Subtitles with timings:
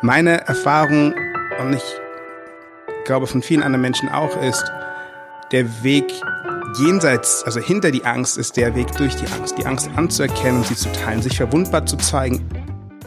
[0.00, 1.12] Meine Erfahrung,
[1.60, 1.82] und ich
[3.04, 4.62] glaube von vielen anderen Menschen auch, ist,
[5.50, 6.04] der Weg
[6.78, 9.58] jenseits, also hinter die Angst, ist der Weg durch die Angst.
[9.58, 12.48] Die Angst anzuerkennen und sie zu teilen, sich verwundbar zu zeigen.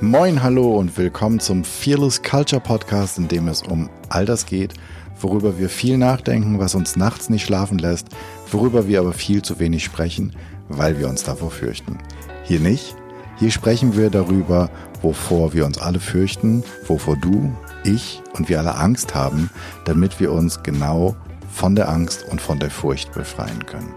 [0.01, 4.73] Moin, hallo und willkommen zum Fearless Culture Podcast, in dem es um all das geht,
[5.17, 8.07] worüber wir viel nachdenken, was uns nachts nicht schlafen lässt,
[8.51, 10.35] worüber wir aber viel zu wenig sprechen,
[10.67, 11.99] weil wir uns davor fürchten.
[12.43, 12.97] Hier nicht.
[13.41, 14.69] Hier sprechen wir darüber,
[15.01, 17.51] wovor wir uns alle fürchten, wovor du,
[17.83, 19.49] ich und wir alle Angst haben,
[19.83, 21.15] damit wir uns genau
[21.51, 23.91] von der Angst und von der Furcht befreien können.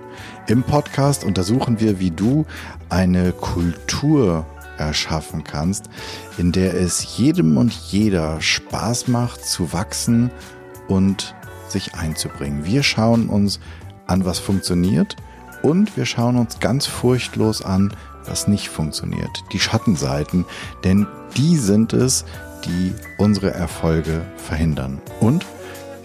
[0.47, 2.47] Im Podcast untersuchen wir, wie du
[2.89, 4.47] eine Kultur
[4.79, 5.91] erschaffen kannst,
[6.39, 10.31] in der es jedem und jeder Spaß macht zu wachsen
[10.89, 11.35] und
[11.69, 12.65] sich einzubringen.
[12.65, 13.61] Wir schauen uns
[14.07, 15.17] an, was funktioniert
[15.63, 17.93] und wir schauen uns ganz furchtlos an,
[18.27, 19.45] was nicht funktioniert.
[19.53, 20.45] Die Schattenseiten,
[20.85, 22.25] denn die sind es,
[22.65, 25.01] die unsere Erfolge verhindern.
[25.21, 25.45] Und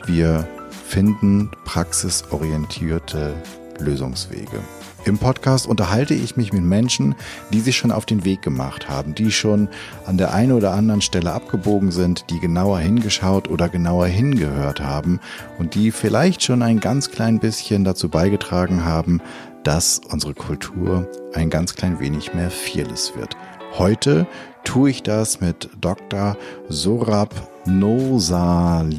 [0.05, 0.47] wir
[0.87, 3.33] finden praxisorientierte
[3.79, 4.59] Lösungswege.
[5.05, 7.15] Im Podcast unterhalte ich mich mit Menschen,
[7.53, 9.69] die sich schon auf den Weg gemacht haben, die schon
[10.05, 15.21] an der einen oder anderen Stelle abgebogen sind, die genauer hingeschaut oder genauer hingehört haben
[15.57, 19.21] und die vielleicht schon ein ganz klein bisschen dazu beigetragen haben,
[19.63, 23.35] dass unsere Kultur ein ganz klein wenig mehr fearless wird.
[23.77, 24.25] Heute
[24.63, 26.37] tue ich das mit Dr.
[26.69, 27.33] Sorab
[27.65, 28.97] Nosalehi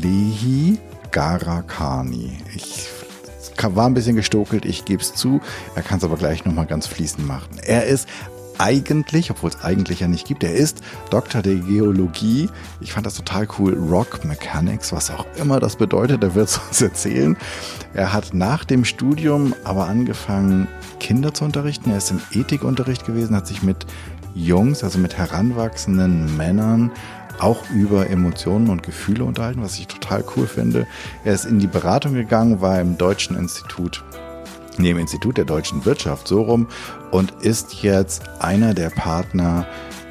[1.11, 2.39] Garakani.
[2.55, 2.89] Ich
[3.63, 5.41] war ein bisschen gestokelt, ich gebe es zu.
[5.75, 7.59] Er kann es aber gleich nochmal ganz fließend machen.
[7.63, 8.09] Er ist
[8.61, 12.51] eigentlich, obwohl es eigentlich ja nicht gibt, er ist Doktor der Geologie.
[12.81, 13.75] Ich fand das total cool.
[13.75, 17.37] Rock Mechanics, was auch immer das bedeutet, er wird es uns erzählen.
[17.95, 20.69] Er hat nach dem Studium aber angefangen,
[21.01, 21.91] Kinder zu unterrichten.
[21.91, 23.87] Er ist im Ethikunterricht gewesen, hat sich mit
[24.35, 26.93] Jungs, also mit heranwachsenden Männern,
[27.41, 30.87] auch über Emotionen und Gefühle unterhalten, was ich total cool finde.
[31.25, 34.05] Er ist in die Beratung gegangen, war im Deutschen Institut
[34.79, 36.67] im Institut der deutschen Wirtschaft so rum
[37.11, 39.67] und ist jetzt einer der Partner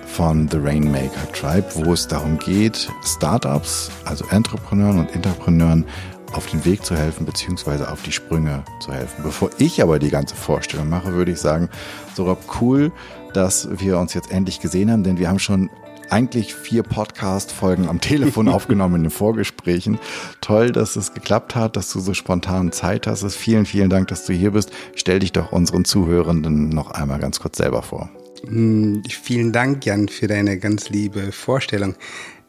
[0.06, 5.86] von The Rainmaker Tribe, wo es darum geht, Startups, also Entrepreneuren und Interpreneuren
[6.34, 9.24] auf den Weg zu helfen, beziehungsweise auf die Sprünge zu helfen.
[9.24, 11.70] Bevor ich aber die ganze Vorstellung mache, würde ich sagen,
[12.14, 12.92] so cool,
[13.34, 15.70] dass wir uns jetzt endlich gesehen haben, denn wir haben schon
[16.12, 20.00] eigentlich vier Podcast-Folgen am Telefon aufgenommen in den Vorgesprächen.
[20.42, 23.24] Toll, dass es geklappt hat, dass du so spontan Zeit hast.
[23.36, 24.72] Vielen, vielen Dank, dass du hier bist.
[24.96, 28.10] Stell dich doch unseren Zuhörenden noch einmal ganz kurz selber vor.
[28.46, 31.96] Hm, vielen Dank, Jan, für deine ganz liebe Vorstellung.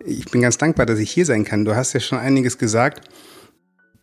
[0.05, 1.65] Ich bin ganz dankbar, dass ich hier sein kann.
[1.65, 3.09] Du hast ja schon einiges gesagt.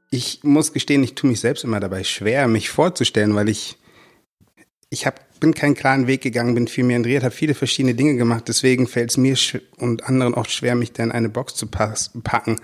[0.10, 3.78] Ich muss gestehen, ich tue mich selbst immer dabei schwer, mich vorzustellen, weil ich,
[4.90, 8.16] ich habe bin keinen klaren Weg gegangen, bin viel mehr intriert, habe viele verschiedene Dinge
[8.16, 8.46] gemacht.
[8.48, 9.36] Deswegen fällt es mir
[9.78, 12.60] und anderen oft schwer, mich da in eine Box zu packen.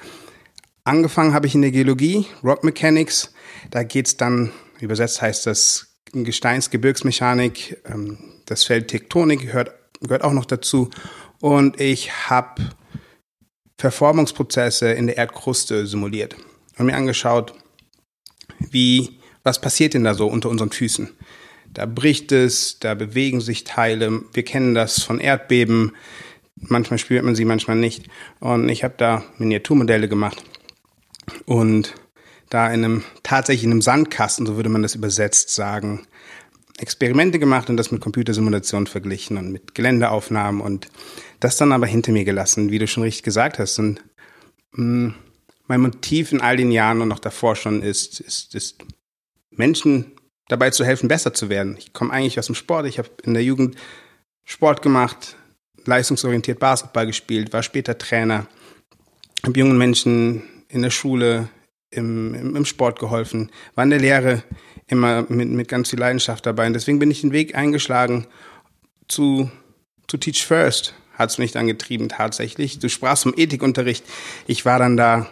[0.83, 3.33] Angefangen habe ich in der Geologie, Rock Mechanics.
[3.71, 10.45] Da geht's dann, übersetzt heißt das Gesteinsgebirgsmechanik, ähm, das Feld Tektonik gehört, gehört auch noch
[10.45, 10.89] dazu.
[11.39, 12.69] Und ich habe
[13.77, 16.35] Verformungsprozesse in der Erdkruste simuliert
[16.77, 17.53] und mir angeschaut,
[18.59, 21.09] wie, was passiert denn da so unter unseren Füßen?
[21.73, 24.21] Da bricht es, da bewegen sich Teile.
[24.33, 25.93] Wir kennen das von Erdbeben.
[26.55, 28.05] Manchmal spürt man sie, manchmal nicht.
[28.39, 30.43] Und ich habe da Miniaturmodelle gemacht
[31.45, 31.95] und
[32.49, 36.05] da in einem tatsächlich in einem Sandkasten, so würde man das übersetzt sagen,
[36.77, 40.87] Experimente gemacht und das mit Computersimulationen verglichen und mit Geländeaufnahmen und
[41.39, 43.79] das dann aber hinter mir gelassen, wie du schon richtig gesagt hast.
[43.79, 44.03] Und
[44.73, 45.15] mh, mm,
[45.67, 48.83] mein Motiv in all den Jahren und noch davor schon ist, ist, ist
[49.49, 50.12] Menschen
[50.47, 51.77] dabei zu helfen, besser zu werden.
[51.77, 52.85] Ich komme eigentlich aus dem Sport.
[52.87, 53.75] Ich habe in der Jugend
[54.45, 55.35] Sport gemacht,
[55.85, 58.47] leistungsorientiert Basketball gespielt, war später Trainer,
[59.43, 61.49] habe jungen Menschen in der Schule,
[61.91, 64.43] im, im, im, Sport geholfen, war in der Lehre
[64.87, 66.67] immer mit, mit ganz viel Leidenschaft dabei.
[66.67, 68.27] Und deswegen bin ich den Weg eingeschlagen
[69.07, 69.49] zu,
[70.07, 72.79] zu Teach First, hat es mich dann getrieben tatsächlich.
[72.79, 74.03] Du sprachst vom Ethikunterricht.
[74.47, 75.31] Ich war dann da,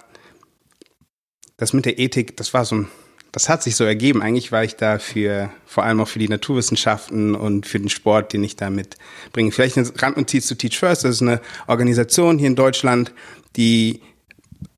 [1.58, 2.88] das mit der Ethik, das war so ein
[3.32, 4.22] das hat sich so ergeben.
[4.22, 8.34] Eigentlich war ich da für, vor allem auch für die Naturwissenschaften und für den Sport,
[8.34, 9.52] den ich da mitbringe.
[9.52, 11.06] Vielleicht eine Randnotiz zu Teach First.
[11.06, 13.14] Das ist eine Organisation hier in Deutschland,
[13.56, 14.02] die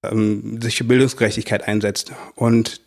[0.04, 2.82] ähm, sich für Bildungsgerechtigkeit einsetzt und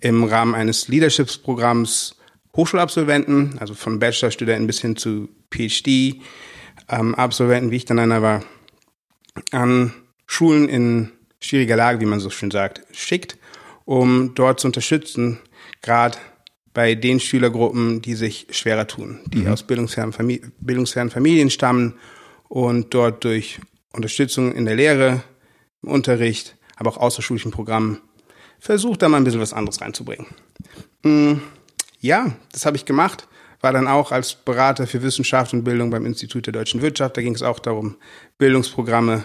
[0.00, 2.16] im Rahmen eines Leadership-Programms
[2.54, 8.44] Hochschulabsolventen, also von Bachelorstudenten bis hin zu PhD-Absolventen, ähm, wie ich dann einer war,
[9.50, 9.92] an
[10.26, 11.10] Schulen in
[11.40, 13.36] schwieriger Lage, wie man so schön sagt, schickt
[13.86, 15.38] um dort zu unterstützen,
[15.80, 16.18] gerade
[16.74, 19.52] bei den Schülergruppen, die sich schwerer tun, die mhm.
[19.52, 21.94] aus bildungsfernen, Famili bildungsfernen Familien stammen
[22.48, 23.60] und dort durch
[23.94, 25.22] Unterstützung in der Lehre,
[25.82, 28.02] im Unterricht, aber auch außerschulischen Programmen
[28.58, 30.26] versucht, da mal ein bisschen was anderes reinzubringen.
[31.02, 31.34] Mm,
[32.00, 33.26] ja, das habe ich gemacht.
[33.60, 37.16] War dann auch als Berater für Wissenschaft und Bildung beim Institut der deutschen Wirtschaft.
[37.16, 37.96] Da ging es auch darum,
[38.36, 39.24] Bildungsprogramme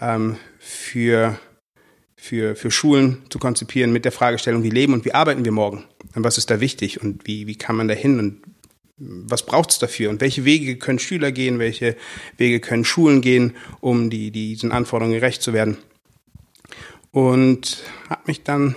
[0.00, 1.38] ähm, für,
[2.24, 5.84] für, für Schulen zu konzipieren mit der Fragestellung, wie leben und wie arbeiten wir morgen?
[6.14, 8.42] Und was ist da wichtig und wie, wie kann man da hin und
[8.96, 11.96] was braucht es dafür und welche Wege können Schüler gehen, welche
[12.38, 15.76] Wege können Schulen gehen, um die, diesen Anforderungen gerecht zu werden
[17.12, 18.74] und habe mich dann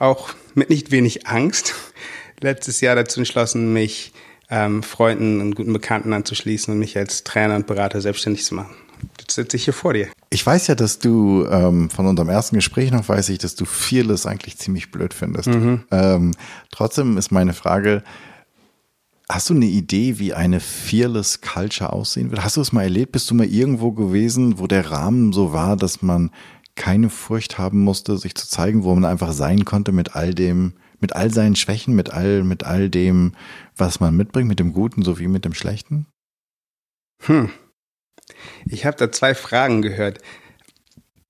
[0.00, 1.74] auch mit nicht wenig Angst
[2.40, 4.12] letztes Jahr dazu entschlossen, mich
[4.50, 8.74] ähm, Freunden und guten Bekannten anzuschließen und mich als Trainer und Berater selbstständig zu machen.
[9.20, 10.08] Jetzt sitze ich hier vor dir.
[10.30, 13.64] Ich weiß ja, dass du ähm, von unserem ersten Gespräch noch weiß ich, dass du
[13.64, 15.48] Fearless eigentlich ziemlich blöd findest.
[15.48, 15.84] Mhm.
[15.90, 16.32] Ähm,
[16.70, 18.02] trotzdem ist meine Frage,
[19.32, 22.44] Hast du eine Idee, wie eine Fearless Culture aussehen wird?
[22.44, 23.12] Hast du es mal erlebt?
[23.12, 26.30] Bist du mal irgendwo gewesen, wo der Rahmen so war, dass man
[26.74, 30.74] keine Furcht haben musste, sich zu zeigen, wo man einfach sein konnte mit all dem,
[31.00, 33.32] mit all seinen Schwächen, mit all, mit all dem,
[33.74, 36.06] was man mitbringt, mit dem Guten sowie mit dem Schlechten?
[37.22, 37.50] Hm.
[38.66, 40.18] Ich habe da zwei Fragen gehört.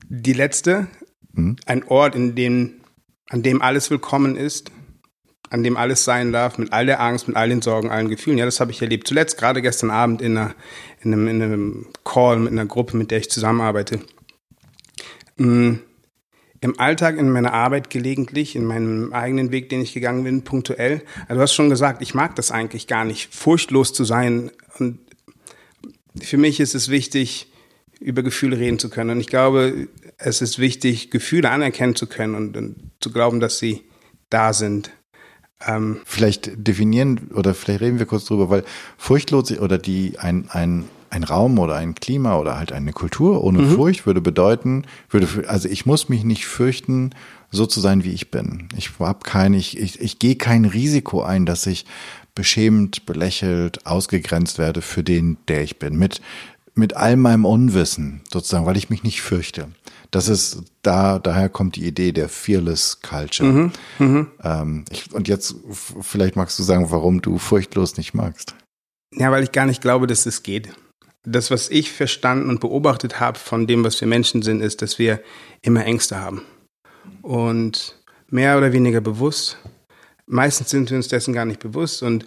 [0.08, 0.88] Die letzte,
[1.34, 1.56] hm?
[1.66, 2.82] ein Ort, in dem,
[3.28, 4.70] an dem alles willkommen ist,
[5.52, 8.38] an dem alles sein darf, mit all der Angst, mit all den Sorgen, allen Gefühlen.
[8.38, 9.06] Ja, das habe ich erlebt.
[9.06, 10.54] Zuletzt, gerade gestern Abend in, einer,
[11.02, 14.00] in, einem, in einem Call mit einer Gruppe, mit der ich zusammenarbeite.
[15.36, 15.74] Mm,
[16.62, 21.02] Im Alltag, in meiner Arbeit gelegentlich, in meinem eigenen Weg, den ich gegangen bin, punktuell.
[21.22, 24.52] Also du hast schon gesagt, ich mag das eigentlich gar nicht, furchtlos zu sein.
[24.78, 25.00] Und
[26.20, 27.48] für mich ist es wichtig,
[28.00, 29.10] über Gefühle reden zu können.
[29.10, 29.88] Und ich glaube,
[30.18, 33.82] es ist wichtig, Gefühle anerkennen zu können und, und zu glauben, dass sie
[34.30, 34.90] da sind.
[35.64, 38.64] Ähm vielleicht definieren oder vielleicht reden wir kurz drüber, weil
[38.96, 43.58] furchtlos oder die ein, ein ein Raum oder ein Klima oder halt eine Kultur ohne
[43.58, 43.74] mhm.
[43.74, 47.10] Furcht würde bedeuten, würde, also ich muss mich nicht fürchten,
[47.50, 48.68] so zu sein, wie ich bin.
[48.78, 51.84] Ich habe kein, ich, ich, ich gehe kein Risiko ein, dass ich
[52.34, 55.96] beschämt, belächelt, ausgegrenzt werde für den, der ich bin.
[55.96, 56.20] Mit,
[56.74, 59.68] mit all meinem Unwissen sozusagen, weil ich mich nicht fürchte.
[60.10, 63.50] Das ist da, daher kommt die Idee der Fearless Culture.
[63.50, 64.26] Mhm, mh.
[64.44, 65.56] ähm, ich, und jetzt
[66.00, 68.54] vielleicht magst du sagen, warum du furchtlos nicht magst.
[69.14, 70.70] Ja, weil ich gar nicht glaube, dass es geht
[71.24, 74.98] das, was ich verstanden und beobachtet habe von dem, was wir Menschen sind, ist, dass
[74.98, 75.20] wir
[75.62, 76.42] immer Ängste haben.
[77.22, 77.98] Und
[78.28, 79.58] mehr oder weniger bewusst.
[80.32, 82.02] Meistens sind wir uns dessen gar nicht bewusst.
[82.02, 82.26] Und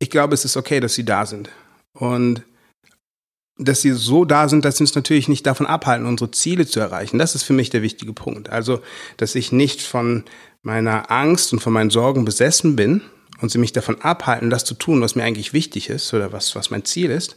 [0.00, 1.48] ich glaube, es ist okay, dass sie da sind.
[1.92, 2.42] Und
[3.56, 6.80] dass sie so da sind, dass sie uns natürlich nicht davon abhalten, unsere Ziele zu
[6.80, 7.18] erreichen.
[7.18, 8.50] Das ist für mich der wichtige Punkt.
[8.50, 8.80] Also,
[9.16, 10.24] dass ich nicht von
[10.62, 13.02] meiner Angst und von meinen Sorgen besessen bin
[13.40, 16.56] und sie mich davon abhalten, das zu tun, was mir eigentlich wichtig ist oder was,
[16.56, 17.36] was mein Ziel ist,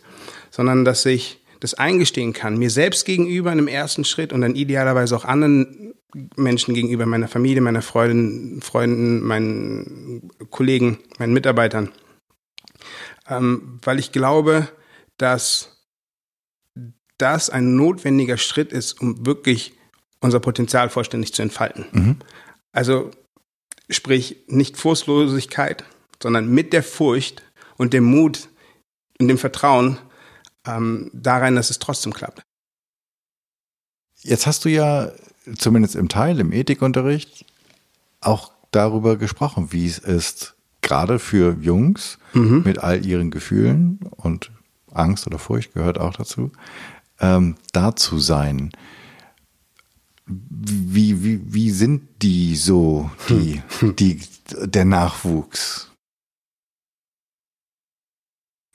[0.50, 4.56] sondern dass ich das eingestehen kann, mir selbst gegenüber in einem ersten Schritt und dann
[4.56, 5.94] idealerweise auch anderen
[6.36, 11.92] Menschen gegenüber, meiner Familie, meiner Freundin, Freunden, meinen Kollegen, meinen Mitarbeitern.
[13.28, 14.69] Ähm, weil ich glaube,
[15.18, 15.86] dass
[17.18, 19.74] das ein notwendiger Schritt ist, um wirklich
[20.19, 21.86] unser Potenzial vollständig zu entfalten.
[21.92, 22.16] Mhm.
[22.72, 23.12] Also
[23.90, 25.84] sprich nicht Furchtlosigkeit,
[26.22, 27.44] sondern mit der Furcht
[27.77, 28.50] und dem Mut
[29.20, 29.98] und dem Vertrauen
[30.65, 32.41] ähm, daran, dass es trotzdem klappt.
[34.22, 35.12] Jetzt hast du ja
[35.57, 37.45] zumindest im Teil, im Ethikunterricht,
[38.22, 42.63] auch darüber gesprochen, wie es ist, gerade für Jungs mhm.
[42.63, 44.51] mit all ihren Gefühlen und
[44.91, 46.51] Angst oder Furcht gehört auch dazu,
[47.19, 48.72] ähm, da zu sein.
[50.27, 54.22] Wie, wie, wie sind die so, die, die,
[54.63, 55.91] der Nachwuchs?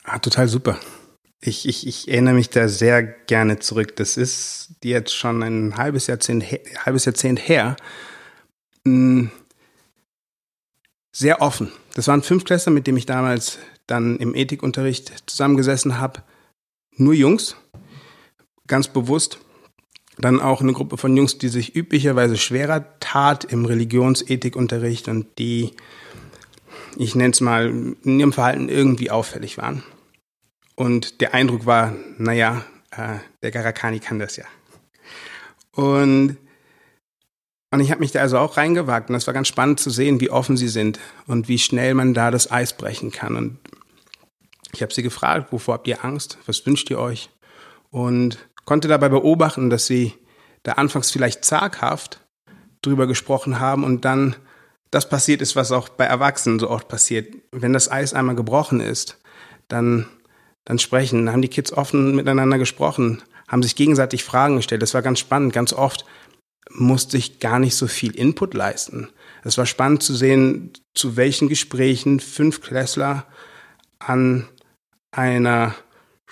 [0.05, 0.79] Ah, total super.
[1.43, 3.97] Ich, ich, ich erinnere mich da sehr gerne zurück.
[3.97, 6.45] Das ist jetzt schon ein halbes Jahrzehnt,
[6.85, 7.77] halbes Jahrzehnt her.
[8.85, 9.31] Hm,
[11.13, 11.73] sehr offen.
[11.95, 16.23] Das waren Fünftklässler, mit denen ich damals dann im Ethikunterricht zusammengesessen habe.
[16.97, 17.57] Nur Jungs,
[18.67, 19.39] ganz bewusst.
[20.19, 25.71] Dann auch eine Gruppe von Jungs, die sich üblicherweise schwerer tat im Religionsethikunterricht und die,
[26.99, 27.69] ich nenne es mal,
[28.05, 29.83] in ihrem Verhalten irgendwie auffällig waren.
[30.81, 34.47] Und der Eindruck war, naja, äh, der Garakani kann das ja.
[35.73, 36.39] Und,
[37.71, 40.23] und ich habe mich da also auch reingewagt und das war ganz spannend zu sehen,
[40.23, 43.37] wie offen sie sind und wie schnell man da das Eis brechen kann.
[43.37, 43.59] Und
[44.73, 46.39] ich habe sie gefragt, wovor habt ihr Angst?
[46.47, 47.29] Was wünscht ihr euch?
[47.91, 50.15] Und konnte dabei beobachten, dass sie
[50.63, 52.27] da anfangs vielleicht zaghaft
[52.81, 54.35] drüber gesprochen haben und dann
[54.91, 57.35] das passiert ist, was auch bei Erwachsenen so oft passiert.
[57.53, 59.19] Wenn das Eis einmal gebrochen ist,
[59.69, 60.07] dann
[60.65, 61.31] dann sprechen.
[61.31, 64.83] Haben die Kids offen miteinander gesprochen, haben sich gegenseitig Fragen gestellt.
[64.83, 65.53] Das war ganz spannend.
[65.53, 66.05] Ganz oft
[66.71, 69.09] musste ich gar nicht so viel Input leisten.
[69.43, 73.27] Es war spannend zu sehen, zu welchen Gesprächen fünf Klässler
[73.99, 74.49] an
[75.11, 75.75] einer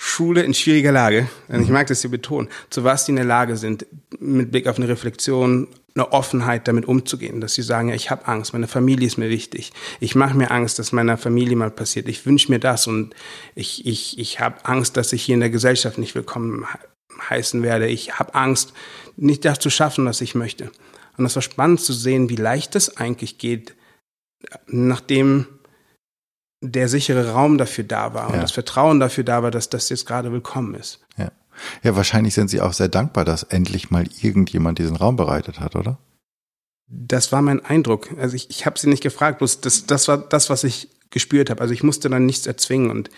[0.00, 3.24] Schule in schwieriger Lage, und ich mag das hier betonen, zu was die in der
[3.24, 3.84] Lage sind,
[4.20, 8.28] mit Blick auf eine Reflexion, eine Offenheit damit umzugehen, dass sie sagen, ja, ich habe
[8.28, 12.08] Angst, meine Familie ist mir wichtig, ich mache mir Angst, dass meiner Familie mal passiert,
[12.08, 13.12] ich wünsche mir das und
[13.56, 16.64] ich, ich, ich habe Angst, dass ich hier in der Gesellschaft nicht willkommen
[17.28, 18.74] heißen werde, ich habe Angst,
[19.16, 20.70] nicht das zu schaffen, was ich möchte.
[21.16, 23.74] Und das war spannend zu sehen, wie leicht es eigentlich geht,
[24.68, 25.48] nachdem
[26.60, 28.42] der sichere Raum dafür da war und ja.
[28.42, 31.00] das Vertrauen dafür da war, dass das jetzt gerade willkommen ist.
[31.16, 31.30] Ja.
[31.82, 35.76] ja, wahrscheinlich sind Sie auch sehr dankbar, dass endlich mal irgendjemand diesen Raum bereitet hat,
[35.76, 35.98] oder?
[36.88, 38.08] Das war mein Eindruck.
[38.18, 41.50] Also ich, ich habe Sie nicht gefragt, bloß das, das war das, was ich gespürt
[41.50, 41.60] habe.
[41.60, 43.10] Also ich musste dann nichts erzwingen und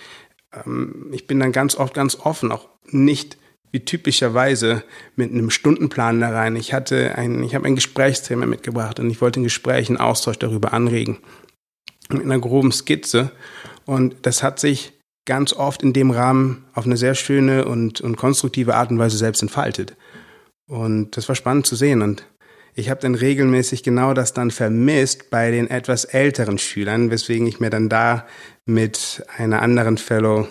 [0.53, 3.39] ähm, ich bin dann ganz oft ganz offen, auch nicht
[3.73, 4.83] wie typischerweise
[5.15, 6.57] mit einem Stundenplan da rein.
[6.57, 10.39] Ich hatte ein, ich habe ein Gesprächsthema mitgebracht und ich wollte ein Gespräch, einen Austausch
[10.39, 11.19] darüber anregen.
[12.13, 13.31] Mit einer groben Skizze.
[13.87, 14.93] Und das hat sich
[15.27, 19.17] ganz oft in dem Rahmen auf eine sehr schöne und, und konstruktive Art und Weise
[19.17, 19.97] selbst entfaltet.
[20.67, 22.03] Und das war spannend zu sehen.
[22.03, 22.25] Und
[22.75, 27.61] ich habe dann regelmäßig genau das dann vermisst bei den etwas älteren Schülern, weswegen ich
[27.61, 28.27] mir dann da
[28.65, 30.49] mit einer anderen Fellow,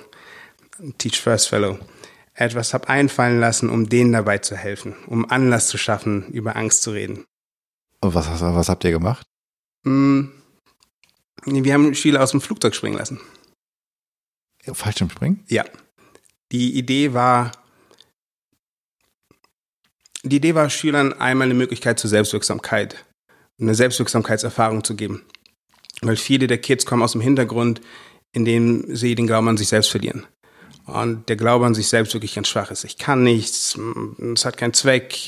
[0.98, 1.78] Teach First Fellow,
[2.34, 6.84] etwas habe einfallen lassen, um denen dabei zu helfen, um Anlass zu schaffen, über Angst
[6.84, 7.26] zu reden.
[8.02, 9.26] Und was, was habt ihr gemacht?
[9.84, 10.26] Mm,
[11.46, 13.20] wir haben Schüler aus dem Flugzeug springen lassen.
[14.72, 15.44] Fallschirmspringen?
[15.48, 15.66] Ja.
[16.52, 17.52] Die Idee war,
[20.24, 23.06] die Idee war, Schülern einmal eine Möglichkeit zur Selbstwirksamkeit,
[23.60, 25.24] eine Selbstwirksamkeitserfahrung zu geben.
[26.02, 27.82] Weil viele der Kids kommen aus dem Hintergrund,
[28.32, 30.26] in dem sie den Glauben an sich selbst verlieren
[30.94, 32.84] und der Glaube an sich selbst wirklich ganz schwach ist.
[32.84, 33.78] Ich kann nichts,
[34.34, 35.28] es hat keinen Zweck,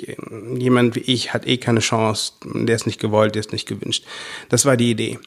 [0.57, 4.05] jemand wie ich hat eh keine Chance, der ist nicht gewollt, der ist nicht gewünscht.
[4.49, 5.19] Das war die Idee.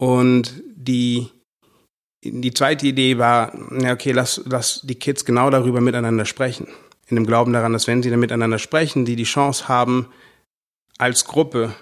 [0.00, 1.28] Und die,
[2.24, 3.52] die zweite Idee war,
[3.82, 6.68] ja okay, lass, lass die Kids genau darüber miteinander sprechen.
[7.08, 10.06] In dem Glauben daran, dass wenn sie dann miteinander sprechen, die die Chance haben,
[10.96, 11.74] als Gruppe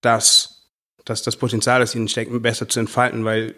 [0.00, 0.70] das,
[1.04, 3.56] dass das Potenzial, das ihnen steckt, besser zu entfalten, weil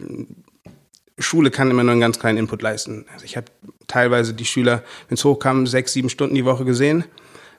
[1.18, 3.04] Schule kann immer nur einen ganz kleinen Input leisten.
[3.12, 3.48] Also ich habe
[3.88, 7.04] teilweise die Schüler, wenn es hochkam, sechs, sieben Stunden die Woche gesehen.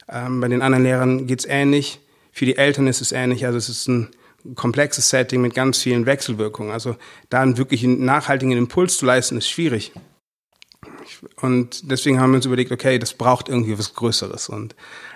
[0.10, 2.00] Ähm, bei den anderen Lehrern geht's ähnlich.
[2.32, 3.46] Für die Eltern ist es ähnlich.
[3.46, 4.10] Also es ist ein
[4.56, 6.72] komplexes Setting mit ganz vielen Wechselwirkungen.
[6.72, 6.96] Also
[7.30, 9.94] da einen wirklich nachhaltigen Impuls zu leisten, ist schwierig.
[11.42, 14.50] Und deswegen haben wir uns überlegt, okay, das braucht irgendwie was Größeres.
[14.50, 14.76] Und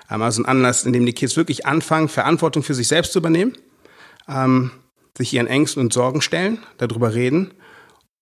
[0.10, 3.20] ähm, also ein Anlass, in dem die Kids wirklich anfangen, Verantwortung für sich selbst zu
[3.20, 3.54] übernehmen,
[4.28, 4.72] ähm,
[5.18, 7.54] sich ihren Ängsten und Sorgen stellen, darüber reden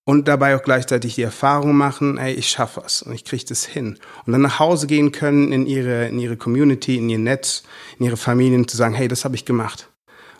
[0.06, 3.66] und dabei auch gleichzeitig die Erfahrung machen, ey, ich schaffe was und ich kriege das
[3.66, 4.00] hin.
[4.26, 7.64] Und dann nach Hause gehen können in ihre, in ihre Community, in ihr Netz,
[8.00, 9.90] in ihre Familien, zu sagen, hey, das habe ich gemacht.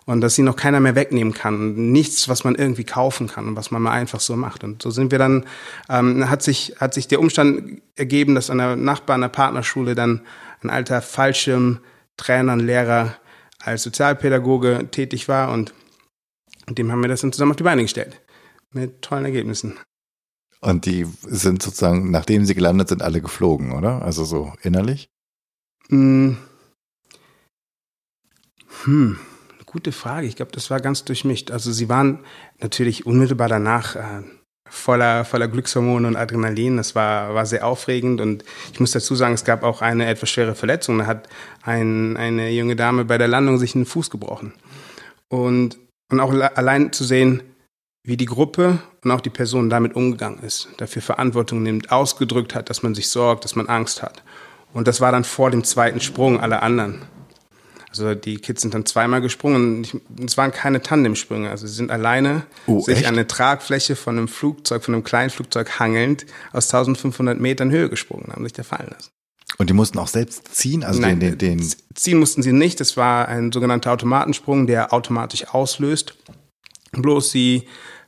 [0.06, 1.92] Und dass sie noch keiner mehr wegnehmen kann.
[1.92, 4.64] Nichts, was man irgendwie kaufen kann und was man mal einfach so macht.
[4.64, 5.46] Und so sind wir dann,
[5.90, 9.96] ähm, hat sich, hat sich der Umstand ergeben, dass an der Nachbar, an der Partnerschule
[9.96, 10.22] dann
[10.62, 13.16] ein alter Fallschirmtrainer, ein Lehrer
[13.60, 15.74] als Sozialpädagoge tätig war und
[16.70, 18.22] dem haben wir das dann zusammen auf die Beine gestellt
[18.72, 19.80] mit tollen Ergebnissen.
[20.62, 24.02] Und die sind sozusagen, nachdem sie gelandet sind, alle geflogen, oder?
[24.02, 25.10] Also so innerlich?
[25.90, 26.38] Hm,
[28.84, 29.18] hm
[29.76, 30.26] gute Frage.
[30.26, 31.52] Ich glaube, das war ganz durchmischt.
[31.52, 32.20] Also sie waren
[32.62, 34.24] natürlich unmittelbar danach äh,
[34.70, 36.78] voller, voller Glückshormone und Adrenalin.
[36.78, 40.30] Das war, war sehr aufregend und ich muss dazu sagen, es gab auch eine etwas
[40.30, 41.00] schwere Verletzung.
[41.00, 41.28] Da hat
[41.62, 44.54] ein, eine junge Dame bei der Landung sich einen Fuß gebrochen.
[45.28, 45.78] Und,
[46.10, 47.44] und auch allein zu sehen,
[48.08, 52.70] wie die Gruppe und auch die Person damit umgegangen ist, dafür Verantwortung nimmt, ausgedrückt hat,
[52.70, 54.24] dass man sich sorgt, dass man Angst hat.
[54.72, 57.02] Und das war dann vor dem zweiten Sprung aller anderen.
[58.00, 59.88] Also die Kids sind dann zweimal gesprungen.
[60.26, 61.50] Es waren keine Tandemsprünge.
[61.50, 63.08] Also sie sind alleine oh, sich echt?
[63.08, 67.90] an eine Tragfläche von einem Flugzeug, von einem kleinen Flugzeug hangelnd aus 1500 Metern Höhe
[67.90, 69.12] gesprungen, haben sich da fallen lassen.
[69.58, 70.84] Und die mussten auch selbst ziehen?
[70.84, 72.80] Also Nein, den, den, den ziehen mussten sie nicht.
[72.80, 76.16] Das war ein sogenannter Automatensprung, der automatisch auslöst.
[76.92, 77.68] Bloß sie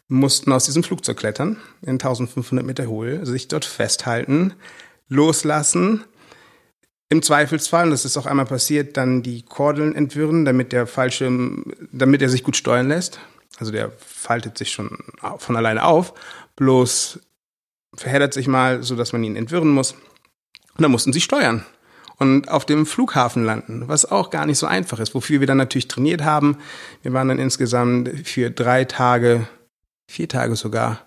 [0.09, 4.53] mussten aus diesem Flugzeug klettern, in 1500 Meter Höhe, sich dort festhalten,
[5.09, 6.03] loslassen,
[7.09, 11.63] im Zweifelsfall, und das ist auch einmal passiert, dann die Kordeln entwirren, damit der Fallschirm,
[11.91, 13.19] damit er sich gut steuern lässt.
[13.57, 14.97] Also der faltet sich schon
[15.37, 16.13] von alleine auf,
[16.55, 17.19] bloß
[17.95, 19.93] verheddert sich mal, so dass man ihn entwirren muss.
[19.93, 21.65] Und dann mussten sie steuern
[22.17, 25.57] und auf dem Flughafen landen, was auch gar nicht so einfach ist, wofür wir dann
[25.57, 26.57] natürlich trainiert haben.
[27.01, 29.47] Wir waren dann insgesamt für drei Tage
[30.09, 31.06] vier Tage sogar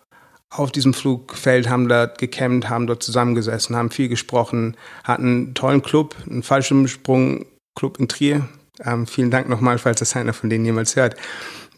[0.51, 5.83] auf diesem Flugfeld, haben dort gecampt, haben dort zusammengesessen, haben viel gesprochen, hatten einen tollen
[5.83, 8.49] Club, einen Fallschirmsprung-Club in Trier.
[8.85, 11.15] Ähm, vielen Dank nochmal, falls das einer von denen jemals hört,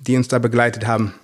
[0.00, 1.14] die uns da begleitet haben.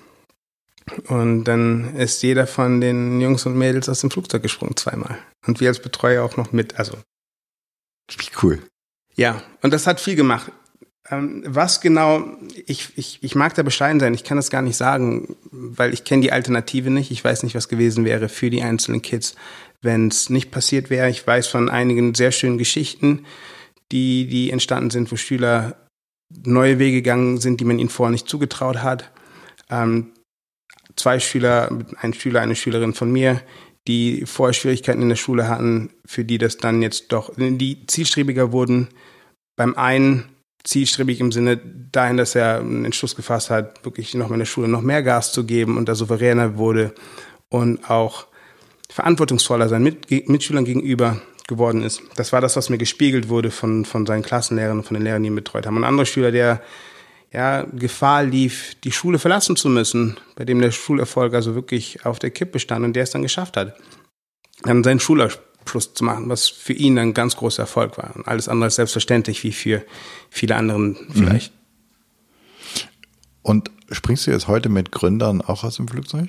[1.07, 5.19] Und dann ist jeder von den Jungs und Mädels aus dem Flugzeug gesprungen zweimal.
[5.47, 6.79] Und wir als Betreuer auch noch mit.
[6.79, 6.97] Also.
[8.11, 8.63] Wie cool.
[9.15, 10.53] Ja, und das hat viel gemacht.
[11.11, 12.25] Ähm, was genau,
[12.67, 16.05] ich, ich, ich mag da bescheiden sein, ich kann das gar nicht sagen, weil ich
[16.05, 17.11] kenne die Alternative nicht.
[17.11, 19.35] Ich weiß nicht, was gewesen wäre für die einzelnen Kids,
[19.81, 21.09] wenn es nicht passiert wäre.
[21.09, 23.25] Ich weiß von einigen sehr schönen Geschichten,
[23.91, 25.77] die, die entstanden sind, wo Schüler
[26.45, 29.11] neue Wege gegangen sind, die man ihnen vorher nicht zugetraut hat.
[29.71, 30.13] Ähm,
[30.97, 33.41] zwei Schüler, ein Schüler, eine Schülerin von mir,
[33.87, 38.53] die vorher Schwierigkeiten in der Schule hatten, für die das dann jetzt doch, die zielstrebiger
[38.53, 38.89] wurden.
[39.57, 40.25] Beim einen
[40.69, 44.69] zielstrebig im Sinne dahin, dass er einen Entschluss gefasst hat, wirklich noch in der Schule
[44.69, 46.93] noch mehr Gas zu geben und da souveräner wurde
[47.49, 48.27] und auch
[48.91, 52.03] verantwortungsvoller seinen Mit Mitschülern gegenüber geworden ist.
[52.17, 55.23] Das war das, was mir gespiegelt wurde von, von seinen Klassenlehrern und von den Lehrern,
[55.23, 55.79] die ihn betreut haben.
[55.79, 56.61] Ein anderer Schüler, der
[57.33, 62.19] ja, Gefahr lief, die Schule verlassen zu müssen, bei dem der Schulerfolg also wirklich auf
[62.19, 63.75] der Kippe stand und der es dann geschafft hat,
[64.65, 65.01] dann seinen
[65.69, 68.15] Schulabschluss zu machen, was für ihn ein ganz großer Erfolg war.
[68.17, 69.85] Und alles andere als selbstverständlich, wie für
[70.31, 71.53] viele anderen vielleicht.
[71.53, 71.59] Mhm.
[73.43, 76.29] Und springst du jetzt heute mit Gründern auch aus dem Flugzeug?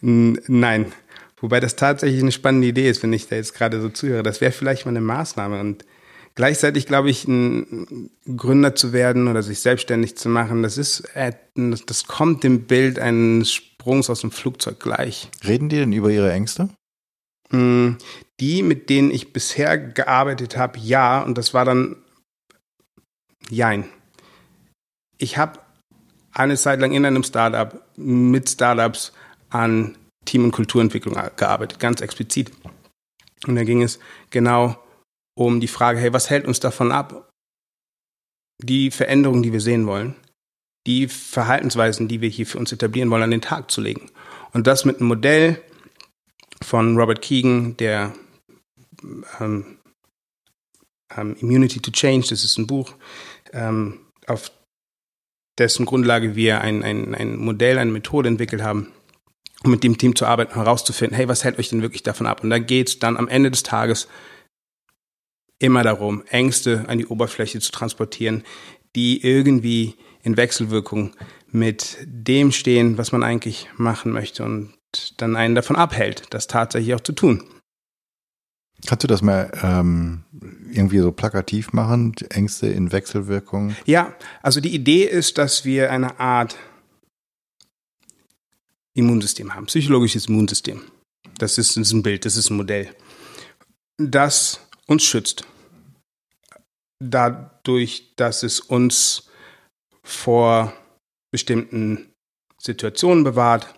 [0.00, 0.92] Nein.
[1.40, 4.24] Wobei das tatsächlich eine spannende Idee ist, wenn ich da jetzt gerade so zuhöre.
[4.24, 5.60] Das wäre vielleicht mal eine Maßnahme.
[5.60, 5.84] Und
[6.34, 11.32] Gleichzeitig glaube ich, ein Gründer zu werden oder sich selbstständig zu machen, das ist, äh,
[11.56, 15.30] das kommt dem Bild eines Sprungs aus dem Flugzeug gleich.
[15.44, 16.68] Reden die denn über ihre Ängste?
[18.40, 21.96] Die, mit denen ich bisher gearbeitet habe, ja, und das war dann
[23.50, 23.88] Jein.
[25.16, 25.58] Ich habe
[26.32, 29.12] eine Zeit lang in einem Startup mit Startups
[29.50, 32.52] an Team- und Kulturentwicklung gearbeitet, ganz explizit.
[33.46, 33.98] Und da ging es
[34.30, 34.76] genau
[35.34, 37.30] um die Frage, hey, was hält uns davon ab,
[38.62, 40.14] die Veränderungen, die wir sehen wollen,
[40.86, 44.10] die Verhaltensweisen, die wir hier für uns etablieren wollen, an den Tag zu legen.
[44.52, 45.62] Und das mit einem Modell
[46.62, 48.12] von Robert Keegan, der
[49.40, 49.78] ähm,
[51.16, 52.94] ähm, Immunity to Change, das ist ein Buch,
[53.52, 54.50] ähm, auf
[55.58, 58.92] dessen Grundlage wir ein, ein, ein Modell, eine Methode entwickelt haben,
[59.64, 62.42] um mit dem Team zu arbeiten, herauszufinden, hey, was hält euch denn wirklich davon ab?
[62.42, 64.08] Und da geht es dann am Ende des Tages
[65.58, 68.44] immer darum, Ängste an die Oberfläche zu transportieren,
[68.94, 71.16] die irgendwie in Wechselwirkung
[71.50, 74.74] mit dem stehen, was man eigentlich machen möchte und
[75.16, 77.42] dann einen davon abhält, das tatsächlich auch zu tun.
[78.86, 80.24] Kannst du das mal ähm,
[80.70, 83.74] irgendwie so plakativ machen, Ängste in Wechselwirkung?
[83.86, 86.56] Ja, also die Idee ist, dass wir eine Art
[88.94, 90.82] Immunsystem haben, psychologisches Immunsystem.
[91.38, 92.94] Das ist, das ist ein Bild, das ist ein Modell.
[93.96, 95.44] Das uns schützt.
[97.00, 99.28] Dadurch, dass es uns
[100.02, 100.72] vor
[101.30, 102.12] bestimmten
[102.60, 103.77] Situationen bewahrt,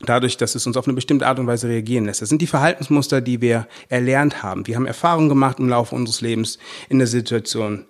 [0.00, 2.22] dadurch, dass es uns auf eine bestimmte Art und Weise reagieren lässt.
[2.22, 4.66] Das sind die Verhaltensmuster, die wir erlernt haben.
[4.66, 7.86] Wir haben Erfahrungen gemacht im Laufe unseres Lebens in der Situation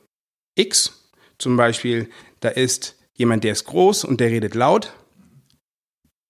[0.55, 1.11] X.
[1.39, 2.09] Zum Beispiel,
[2.41, 4.93] da ist jemand, der ist groß und der redet laut.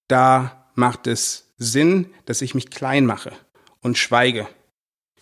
[0.07, 3.31] Da macht es Sinn, dass ich mich klein mache
[3.81, 4.47] und schweige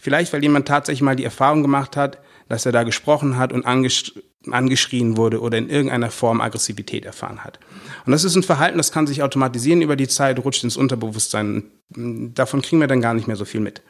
[0.05, 3.65] Vielleicht, weil jemand tatsächlich mal die Erfahrung gemacht hat, dass er da gesprochen hat und
[3.65, 4.13] angesch
[4.53, 7.59] angeschrien wurde oder in irgendeiner Form Aggressivität erfahren hat.
[8.05, 11.71] Und das ist ein Verhalten, das kann sich automatisieren über die Zeit, rutscht ins Unterbewusstsein.
[11.89, 13.81] Davon kriegen wir dann gar nicht mehr so viel mit.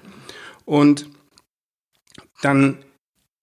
[0.66, 1.08] Und
[2.42, 2.78] dann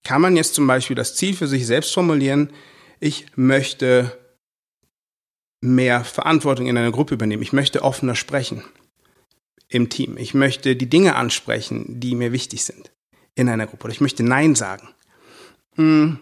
[0.03, 2.49] kann man jetzt zum Beispiel das Ziel für sich selbst formulieren,
[2.99, 4.17] ich möchte
[5.61, 8.63] mehr Verantwortung in einer Gruppe übernehmen, ich möchte offener sprechen
[9.69, 10.17] im Team.
[10.17, 12.91] Ich möchte die Dinge ansprechen, die mir wichtig sind
[13.35, 13.85] in einer Gruppe.
[13.85, 14.89] Oder ich möchte Nein sagen.
[15.75, 16.19] Hm.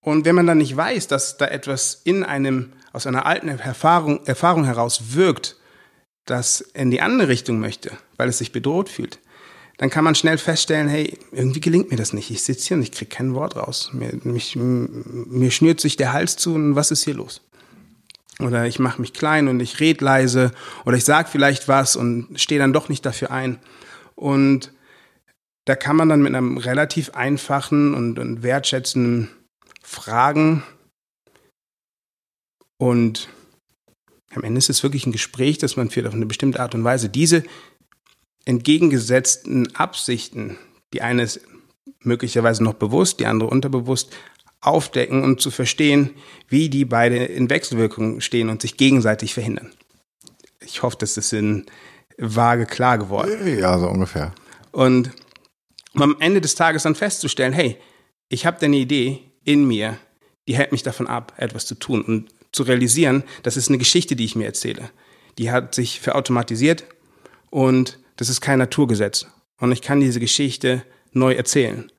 [0.00, 4.24] Und wenn man dann nicht weiß, dass da etwas in einem, aus einer alten Erfahrung,
[4.26, 5.56] Erfahrung heraus wirkt,
[6.24, 9.18] das in die andere Richtung möchte, weil es sich bedroht fühlt,
[9.78, 12.30] dann kann man schnell feststellen, hey, irgendwie gelingt mir das nicht.
[12.30, 13.90] Ich sitze hier und ich kriege kein Wort raus.
[13.92, 17.42] Mir, mich, mir schnürt sich der Hals zu und was ist hier los?
[18.40, 20.52] Oder ich mache mich klein und ich red leise
[20.84, 23.58] oder ich sag vielleicht was und stehe dann doch nicht dafür ein.
[24.14, 24.72] Und
[25.64, 29.28] da kann man dann mit einem relativ einfachen und, und wertschätzenden
[29.88, 30.62] Fragen
[32.76, 33.30] und
[34.34, 36.84] am Ende ist es wirklich ein Gespräch, das man führt auf eine bestimmte Art und
[36.84, 37.08] Weise.
[37.08, 37.42] Diese
[38.44, 40.58] entgegengesetzten Absichten,
[40.92, 41.40] die eine ist
[42.00, 44.14] möglicherweise noch bewusst, die andere unterbewusst,
[44.60, 46.10] aufdecken und zu verstehen,
[46.48, 49.72] wie die beide in Wechselwirkung stehen und sich gegenseitig verhindern.
[50.60, 51.64] Ich hoffe, dass das in
[52.18, 53.58] vage klar geworden.
[53.58, 54.34] Ja, so ungefähr.
[54.70, 55.12] Und
[55.94, 57.78] um am Ende des Tages dann festzustellen, hey,
[58.28, 59.98] ich habe eine Idee in mir,
[60.46, 64.14] die hält mich davon ab, etwas zu tun und zu realisieren, das ist eine Geschichte,
[64.14, 64.90] die ich mir erzähle.
[65.38, 66.84] Die hat sich verautomatisiert
[67.50, 69.26] und das ist kein Naturgesetz.
[69.58, 70.82] Und ich kann diese Geschichte
[71.12, 71.90] neu erzählen.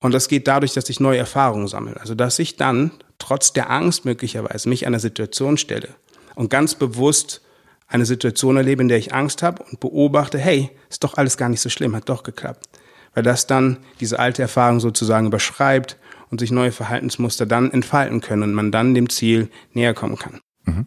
[0.00, 2.00] Und das geht dadurch, dass ich neue Erfahrungen sammle.
[2.00, 5.88] Also dass ich dann trotz der Angst möglicherweise mich einer Situation stelle
[6.34, 7.42] und ganz bewusst
[7.86, 11.50] eine Situation erlebe, in der ich Angst habe und beobachte, hey, ist doch alles gar
[11.50, 12.66] nicht so schlimm, hat doch geklappt.
[13.14, 15.96] Weil das dann diese alte Erfahrung sozusagen überschreibt
[16.30, 20.40] und sich neue Verhaltensmuster dann entfalten können und man dann dem Ziel näher kommen kann.
[20.64, 20.86] Mhm.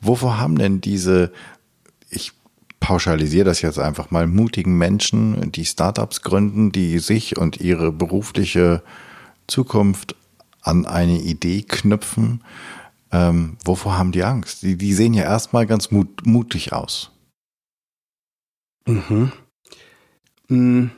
[0.00, 1.32] Wovor haben denn diese,
[2.10, 2.32] ich
[2.80, 8.82] pauschalisiere das jetzt einfach mal, mutigen Menschen, die Startups gründen, die sich und ihre berufliche
[9.46, 10.14] Zukunft
[10.62, 12.42] an eine Idee knüpfen,
[13.12, 14.62] ähm, wovor haben die Angst?
[14.62, 17.12] Die, die sehen ja erstmal ganz mut, mutig aus.
[18.86, 19.32] Mhm.
[20.48, 20.90] Mhm.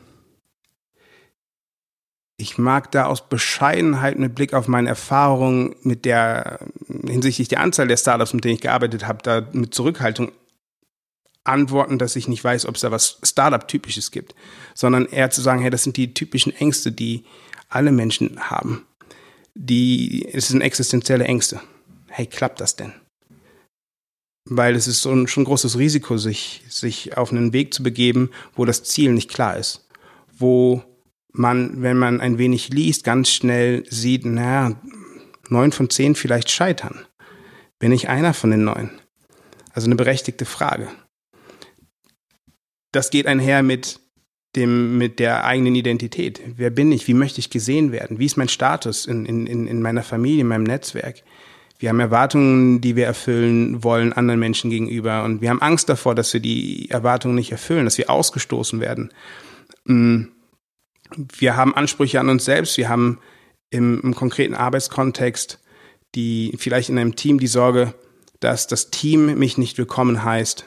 [2.41, 6.61] Ich mag da aus Bescheidenheit mit Blick auf meine Erfahrungen mit der
[7.07, 10.31] hinsichtlich der Anzahl der Startups, mit denen ich gearbeitet habe, da mit Zurückhaltung
[11.43, 14.35] antworten, dass ich nicht weiß, ob es da was Startup-typisches gibt,
[14.75, 17.25] sondern eher zu sagen, hey, das sind die typischen Ängste, die
[17.69, 18.87] alle Menschen haben.
[19.55, 21.61] Die, es sind existenzielle Ängste
[22.19, 22.93] hey, klappt das denn?
[24.45, 27.83] Weil es ist so ein, schon ein großes Risiko, sich, sich auf einen Weg zu
[27.83, 29.87] begeben, wo das Ziel nicht klar ist.
[30.37, 30.83] Wo
[31.33, 34.81] man, wenn man ein wenig liest, ganz schnell sieht, naja,
[35.49, 37.05] neun von zehn vielleicht scheitern.
[37.79, 38.91] Bin ich einer von den neun?
[39.73, 40.89] Also eine berechtigte Frage.
[42.93, 44.01] Das geht einher mit
[44.57, 46.41] dem, mit der eigenen Identität.
[46.57, 47.07] Wer bin ich?
[47.07, 48.19] Wie möchte ich gesehen werden?
[48.19, 51.23] Wie ist mein Status in, in, in meiner Familie, in meinem Netzwerk?
[51.79, 55.23] Wir haben Erwartungen, die wir erfüllen wollen anderen Menschen gegenüber.
[55.23, 59.13] Und wir haben Angst davor, dass wir die Erwartungen nicht erfüllen, dass wir ausgestoßen werden.
[59.85, 60.25] Mm.
[61.17, 62.77] Wir haben Ansprüche an uns selbst.
[62.77, 63.19] Wir haben
[63.71, 65.61] im, im konkreten Arbeitskontext
[66.15, 67.95] die, vielleicht in einem Team die Sorge,
[68.41, 70.65] dass das Team mich nicht willkommen heißt.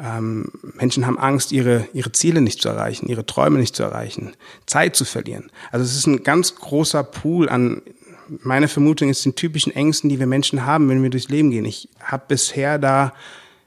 [0.00, 4.34] Ähm, Menschen haben Angst, ihre, ihre Ziele nicht zu erreichen, ihre Träume nicht zu erreichen,
[4.66, 5.50] Zeit zu verlieren.
[5.70, 7.82] Also es ist ein ganz großer Pool an
[8.40, 11.64] meine Vermutung ist den typischen Ängsten, die wir Menschen haben, wenn wir durchs Leben gehen.
[11.64, 13.12] Ich habe bisher da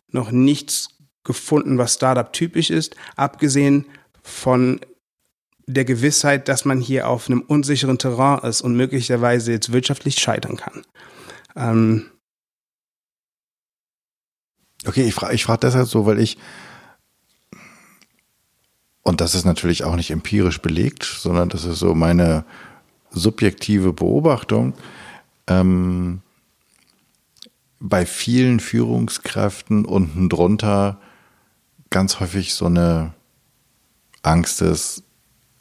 [0.10, 0.90] noch nichts
[1.24, 3.86] gefunden, was Startup typisch ist, abgesehen
[4.22, 4.80] von
[5.68, 10.58] der Gewissheit, dass man hier auf einem unsicheren Terrain ist und möglicherweise jetzt wirtschaftlich scheitern
[10.58, 10.86] kann.
[11.56, 12.12] Ähm
[14.86, 16.38] okay, ich frage ich frag deshalb so, weil ich,
[19.02, 22.46] und das ist natürlich auch nicht empirisch belegt, sondern das ist so meine
[23.12, 24.74] subjektive Beobachtung.
[25.48, 26.22] Ähm,
[27.80, 31.00] bei vielen Führungskräften unten drunter
[31.90, 33.14] ganz häufig so eine
[34.22, 35.05] Angst ist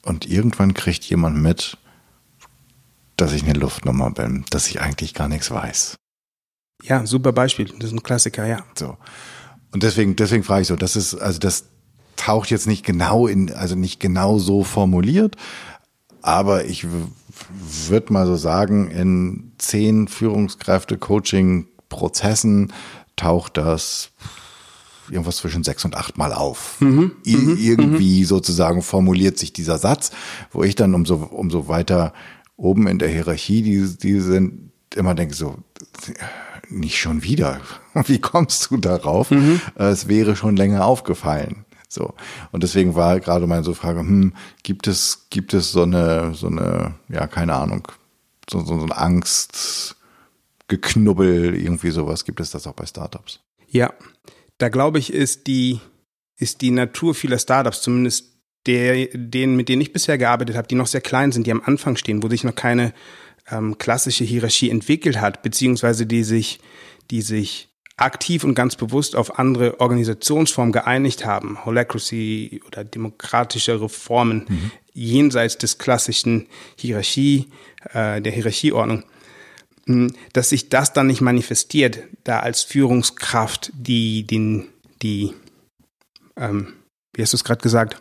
[0.05, 1.79] und irgendwann kriegt jemand mit,
[3.17, 5.97] dass ich eine Luftnummer bin, dass ich eigentlich gar nichts weiß.
[6.83, 7.67] Ja, super Beispiel.
[7.79, 8.65] Das ist ein Klassiker, ja.
[8.75, 8.97] So.
[9.73, 11.67] Und deswegen, deswegen frage ich so, das ist, also das
[12.17, 15.37] taucht jetzt nicht genau in, also nicht genau so formuliert,
[16.23, 22.73] aber ich würde mal so sagen, in zehn Führungskräfte-Coaching-Prozessen
[23.17, 24.11] taucht das
[25.11, 26.81] irgendwas zwischen sechs und acht Mal auf.
[26.81, 28.27] Mhm, mhm irgendwie mhm.
[28.27, 30.11] sozusagen formuliert sich dieser Satz,
[30.51, 32.13] wo ich dann umso, umso weiter
[32.57, 35.57] oben in der Hierarchie, die, die sind, immer denke so,
[36.69, 37.63] nicht schon wieder.
[38.07, 39.31] Wie kommst du darauf?
[39.31, 39.63] Mhm.
[39.75, 41.65] Es wäre schon länger aufgefallen.
[41.89, 42.13] So.
[42.51, 46.49] Und deswegen war gerade meine so Frage, hm, gibt es, gibt es so eine, so
[46.49, 47.89] eine, ja, keine Ahnung,
[48.51, 53.41] so, so, so ein Angstgeknubbel, irgendwie sowas, gibt es das auch bei Startups?
[53.69, 53.93] Ja,
[54.59, 55.81] da glaube ich, ist die,
[56.37, 58.35] ist die Natur vieler Startups, zumindest
[58.67, 61.63] der, denen, mit denen ich bisher gearbeitet habe, die noch sehr klein sind, die am
[61.65, 62.95] Anfang stehen, wo sich noch keine
[63.51, 66.61] ähm, klassische Hierarchie entwickelt hat, beziehungsweise die sich,
[67.11, 74.47] die sich aktiv und ganz bewusst auf andere Organisationsformen geeinigt haben, Holacracy oder demokratische Reformen
[74.49, 74.71] mhm.
[74.93, 77.51] jenseits des klassischen Hierarchie,
[77.93, 79.05] äh, der Hierarchieordnung,
[80.33, 84.69] dass sich das dann nicht manifestiert, da als Führungskraft die, den,
[85.03, 85.35] die,
[86.37, 86.75] ähm,
[87.13, 87.99] wie hast du es gerade gesagt,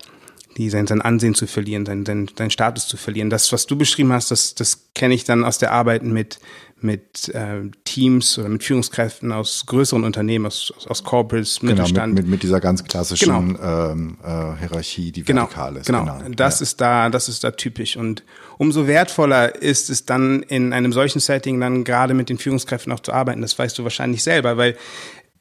[0.57, 3.29] die sein, sein Ansehen zu verlieren, sein, sein, sein Status zu verlieren.
[3.29, 6.39] Das, was du beschrieben hast, das, das kenne ich dann aus der Arbeit mit,
[6.83, 12.13] mit äh, Teams oder mit Führungskräften aus größeren Unternehmen, aus, aus Corporates, genau, Mittelstand.
[12.13, 13.91] Mit, mit, mit dieser ganz klassischen genau.
[13.91, 15.87] ähm, äh, Hierarchie, die genau, vertikal ist.
[15.87, 16.35] Genau, genau.
[16.35, 16.63] das ja.
[16.63, 17.95] ist da, das ist da typisch.
[17.95, 18.23] Und
[18.57, 22.99] umso wertvoller ist es dann in einem solchen Setting dann gerade mit den Führungskräften auch
[22.99, 23.41] zu arbeiten.
[23.41, 24.75] Das weißt du wahrscheinlich selber, weil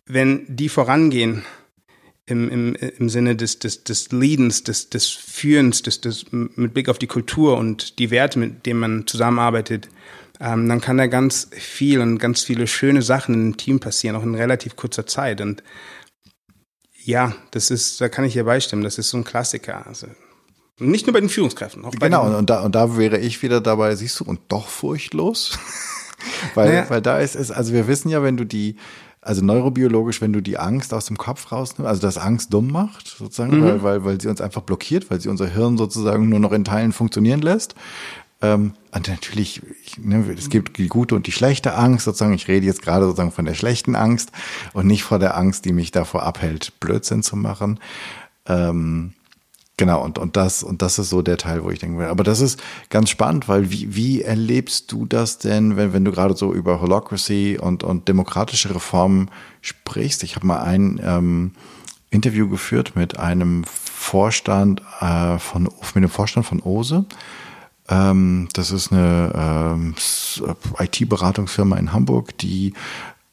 [0.07, 1.45] wenn die vorangehen,
[2.27, 6.89] im, im, im Sinne des, des, des Leadens, des, des Führens, des, des, mit Blick
[6.89, 9.89] auf die Kultur und die Werte, mit denen man zusammenarbeitet,
[10.43, 14.25] ähm, dann kann da ganz viel und ganz viele schöne Sachen im Team passieren, auch
[14.25, 15.41] in relativ kurzer Zeit.
[15.41, 15.63] Und
[17.05, 19.87] ja, das ist, da kann ich hier beistimmen, das ist so ein Klassiker.
[19.87, 20.09] Also,
[20.81, 21.85] nicht nur bei den Führungskräften.
[21.85, 24.41] Auch bei genau, den, und da, und da wäre ich wieder dabei, siehst du, und
[24.49, 25.57] doch furchtlos.
[26.55, 26.91] weil, naja.
[26.91, 28.77] weil da ist es, also wir wissen ja, wenn du die,
[29.21, 33.07] also neurobiologisch, wenn du die Angst aus dem Kopf rausnimmst, also dass Angst dumm macht,
[33.07, 33.65] sozusagen, mhm.
[33.65, 36.65] weil, weil, weil sie uns einfach blockiert, weil sie unser Hirn sozusagen nur noch in
[36.65, 37.77] Teilen funktionieren lässt.
[38.43, 42.35] Ähm, und natürlich, ich, ne, es gibt die gute und die schlechte Angst, sozusagen.
[42.35, 44.33] Ich rede jetzt gerade sozusagen von der schlechten Angst
[44.73, 47.79] und nicht vor der Angst, die mich davor abhält, Blödsinn zu machen.
[48.47, 49.15] Ähm,
[49.79, 52.41] Genau, und, und das, und das ist so der Teil, wo ich denke, aber das
[52.41, 56.53] ist ganz spannend, weil wie, wie erlebst du das denn, wenn, wenn du gerade so
[56.53, 59.31] über Holocracy und, und demokratische Reformen
[59.63, 60.23] sprichst?
[60.25, 61.53] Ich habe mal ein ähm,
[62.11, 67.07] Interview geführt mit einem Vorstand äh, von, mit dem Vorstand von OSE.
[67.93, 69.95] Ähm, das ist eine ähm,
[70.79, 72.73] IT-Beratungsfirma in Hamburg, die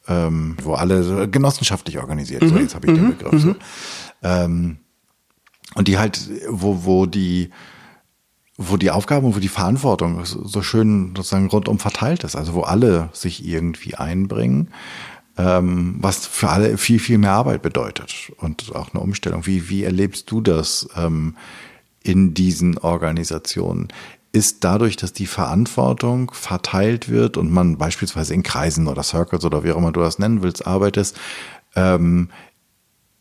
[0.06, 2.42] ähm, wo alle genossenschaftlich organisiert.
[2.42, 2.48] Mhm.
[2.48, 3.16] So, jetzt habe ich den mhm.
[3.16, 3.32] Begriff.
[3.32, 3.38] Mhm.
[3.38, 3.54] So.
[4.22, 4.76] Ähm,
[5.76, 7.50] und die halt, wo, wo die,
[8.56, 12.62] wo die Aufgabe und wo die Verantwortung so schön sozusagen rundum verteilt ist, also wo
[12.62, 14.70] alle sich irgendwie einbringen,
[15.38, 19.46] ähm, was für alle viel, viel mehr Arbeit bedeutet und auch eine Umstellung.
[19.46, 21.36] Wie, wie erlebst du das ähm,
[22.02, 23.88] in diesen Organisationen?
[24.32, 29.64] Ist dadurch, dass die Verantwortung verteilt wird und man beispielsweise in Kreisen oder Circles oder
[29.64, 31.18] wie auch immer du das nennen willst, arbeitest,
[31.74, 32.30] ähm,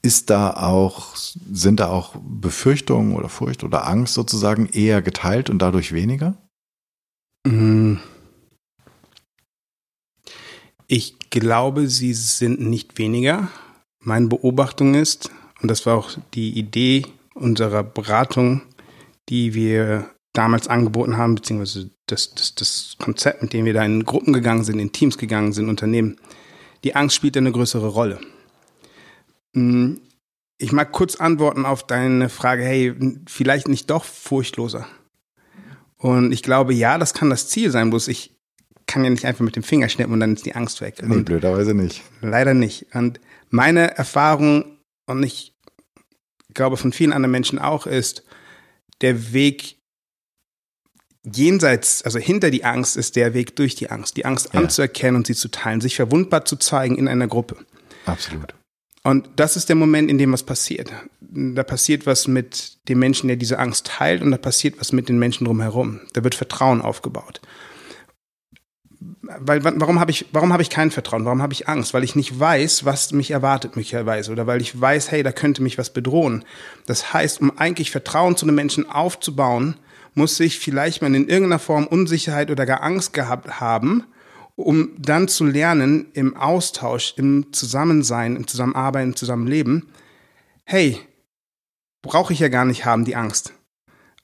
[0.02, 5.60] ist da auch, sind da auch Befürchtungen oder Furcht oder Angst sozusagen eher geteilt und
[5.60, 6.38] dadurch weniger?
[7.46, 7.96] Mm.
[10.88, 13.50] Ich glaube, sie sind nicht weniger.
[14.00, 15.30] Meine Beobachtung ist,
[15.62, 18.62] und das war auch die Idee unserer Beratung,
[19.28, 24.06] die wir damals angeboten haben, beziehungsweise das, das, das Konzept, mit dem wir da in
[24.06, 26.18] Gruppen gegangen sind, in Teams gegangen sind, Unternehmen,
[26.84, 28.20] die Angst spielt eine größere Rolle.
[29.54, 30.02] Hm,
[30.58, 32.94] ich mag kurz antworten auf deine Frage, hey,
[33.28, 34.86] vielleicht nicht doch furchtloser.
[35.98, 38.36] Und ich glaube, ja, das kann das Ziel sein, bloß ich
[38.86, 40.96] kann ja nicht einfach mit dem Finger schnippen und dann ist die Angst weg.
[41.04, 42.02] Nee, blöderweise nicht.
[42.22, 42.88] Leider nicht.
[42.94, 45.56] Und meine Erfahrung, und ich
[46.54, 48.24] glaube von vielen anderen Menschen auch, ist,
[49.02, 49.79] der Weg
[51.24, 54.18] jenseits, also hinter die Angst ist der Weg durch die Angst.
[54.18, 54.60] Die Angst ja.
[54.60, 57.58] anzuerkennen und sie zu teilen, sich verwundbar zu zeigen in einer Gruppe.
[58.06, 58.54] Absolut.
[59.04, 60.92] Und das ist der Moment, in dem was passiert.
[61.22, 65.10] Da passiert was mit dem Menschen, der diese Angst teilt, und da passiert was mit
[65.10, 66.02] den Menschen drumherum.
[66.14, 67.40] Da wird Vertrauen aufgebaut.
[69.22, 71.24] Weil, warum habe ich, warum habe ich kein Vertrauen?
[71.24, 71.94] Warum habe ich Angst?
[71.94, 74.32] Weil ich nicht weiß, was mich erwartet möglicherweise.
[74.32, 76.44] Oder weil ich weiß, hey, da könnte mich was bedrohen.
[76.86, 79.76] Das heißt, um eigentlich Vertrauen zu einem Menschen aufzubauen,
[80.14, 84.06] muss ich vielleicht mal in irgendeiner Form Unsicherheit oder gar Angst gehabt haben,
[84.56, 89.88] um dann zu lernen im Austausch, im Zusammensein, im Zusammenarbeiten, im Zusammenleben,
[90.66, 91.00] hey,
[92.02, 93.54] brauche ich ja gar nicht haben, die Angst.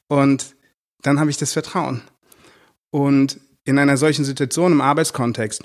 [0.08, 0.56] Und
[1.02, 2.02] dann habe ich das Vertrauen.
[2.89, 5.63] Und in einer solchen Situation im Arbeitskontext,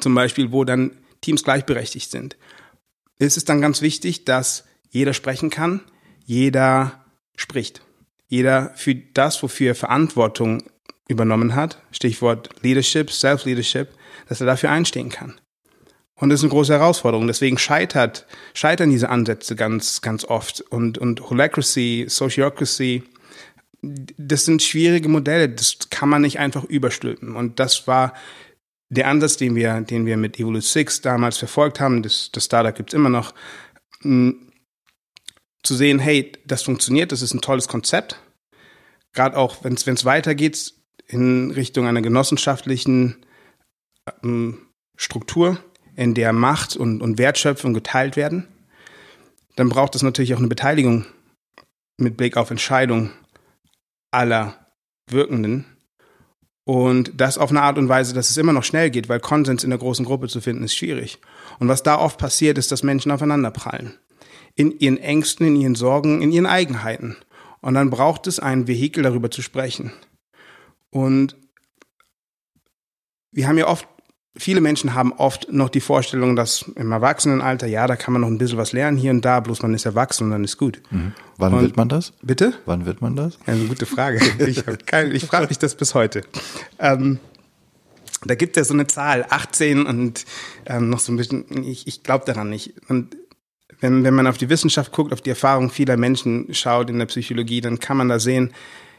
[0.00, 2.36] zum Beispiel, wo dann Teams gleichberechtigt sind,
[3.18, 5.80] ist es dann ganz wichtig, dass jeder sprechen kann,
[6.24, 7.04] jeder
[7.36, 7.82] spricht.
[8.30, 10.62] Jeder für das, wofür er Verantwortung
[11.08, 13.88] übernommen hat, Stichwort Leadership, Self-Leadership,
[14.28, 15.34] dass er dafür einstehen kann.
[16.14, 17.26] Und das ist eine große Herausforderung.
[17.26, 20.60] Deswegen scheitert, scheitern diese Ansätze ganz, ganz oft.
[20.60, 23.02] Und, und Holacracy, Sociocracy,
[23.82, 25.48] das sind schwierige Modelle.
[25.48, 27.34] Das kann man nicht einfach überstülpen.
[27.34, 28.14] Und das war
[28.90, 32.02] der Ansatz, den wir, den wir mit Evolute 6 damals verfolgt haben.
[32.04, 33.34] Das, das Startup gibt's immer noch.
[35.62, 38.20] Zu sehen, hey, das funktioniert, das ist ein tolles Konzept.
[39.12, 40.74] Gerade auch, wenn es weitergeht,
[41.06, 43.16] in Richtung einer genossenschaftlichen
[44.22, 45.58] ähm, Struktur,
[45.96, 48.46] in der Macht und, und Wertschöpfung geteilt werden,
[49.56, 51.04] dann braucht es natürlich auch eine Beteiligung
[51.98, 53.10] mit Blick auf Entscheidung
[54.10, 54.66] aller
[55.08, 55.66] Wirkenden.
[56.64, 59.64] Und das auf eine Art und Weise, dass es immer noch schnell geht, weil Konsens
[59.64, 61.18] in der großen Gruppe zu finden ist schwierig.
[61.58, 63.98] Und was da oft passiert, ist, dass Menschen aufeinanderprallen.
[64.60, 67.16] In ihren Ängsten, in ihren Sorgen, in ihren Eigenheiten.
[67.60, 69.92] Und dann braucht es ein Vehikel, darüber zu sprechen.
[70.90, 71.36] Und
[73.32, 73.86] wir haben ja oft,
[74.36, 78.28] viele Menschen haben oft noch die Vorstellung, dass im Erwachsenenalter, ja, da kann man noch
[78.28, 80.82] ein bisschen was lernen hier und da, bloß man ist erwachsen und dann ist gut.
[80.90, 81.12] Mhm.
[81.36, 82.12] Wann und, wird man das?
[82.22, 82.54] Bitte?
[82.66, 83.38] Wann wird man das?
[83.46, 84.20] Ja, eine gute Frage.
[84.38, 84.64] Ich,
[85.12, 86.22] ich frage mich das bis heute.
[86.78, 87.18] Ähm,
[88.24, 90.26] da gibt es ja so eine Zahl, 18 und
[90.66, 92.74] ähm, noch so ein bisschen, ich, ich glaube daran nicht.
[92.88, 93.16] Und
[93.80, 97.06] wenn, wenn man auf die Wissenschaft guckt, auf die Erfahrung vieler Menschen schaut in der
[97.06, 98.52] Psychologie, dann kann man da sehen,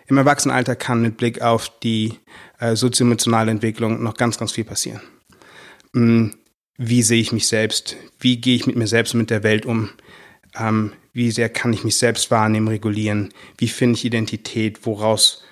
[0.07, 2.15] im Erwachsenenalter kann mit Blick auf die
[2.59, 5.01] äh, sozioemotionale Entwicklung noch ganz, ganz viel passieren.
[5.93, 6.35] Hm,
[6.77, 7.95] wie sehe ich mich selbst?
[8.19, 9.89] Wie gehe ich mit mir selbst und mit der Welt um?
[10.57, 13.29] Ähm, wie sehr kann ich mich selbst wahrnehmen, regulieren?
[13.57, 14.85] Wie finde ich Identität?
[14.85, 15.43] Woraus,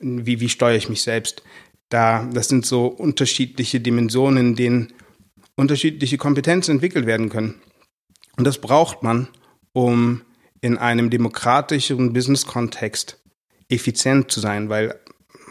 [0.00, 1.42] wie, wie steuere ich mich selbst?
[1.88, 4.92] Da, das sind so unterschiedliche Dimensionen, in denen
[5.56, 7.60] unterschiedliche Kompetenzen entwickelt werden können.
[8.38, 9.28] Und das braucht man,
[9.72, 10.22] um
[10.60, 13.20] in einem demokratischeren Business-Kontext
[13.68, 14.98] effizient zu sein, weil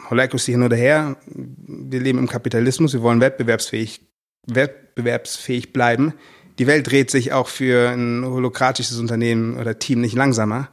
[0.10, 4.02] Holacracy hin oder her, wir leben im Kapitalismus, wir wollen wettbewerbsfähig,
[4.48, 6.14] wettbewerbsfähig bleiben.
[6.60, 10.70] Die Welt dreht sich auch für ein holokratisches Unternehmen oder Team nicht langsamer.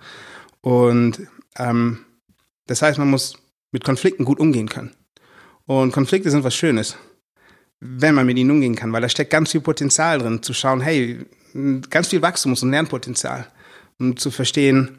[0.61, 1.21] Und
[1.59, 2.05] ähm,
[2.67, 3.37] das heißt, man muss
[3.73, 4.95] mit Konflikten gut umgehen können.
[5.67, 6.97] Und Konflikte sind was Schönes,
[7.81, 10.81] wenn man mit ihnen umgehen kann, weil da steckt ganz viel Potenzial drin, zu schauen,
[10.81, 11.27] hey,
[11.91, 13.47] ganz viel Wachstums- und Lernpotenzial,
[13.99, 14.99] um zu verstehen,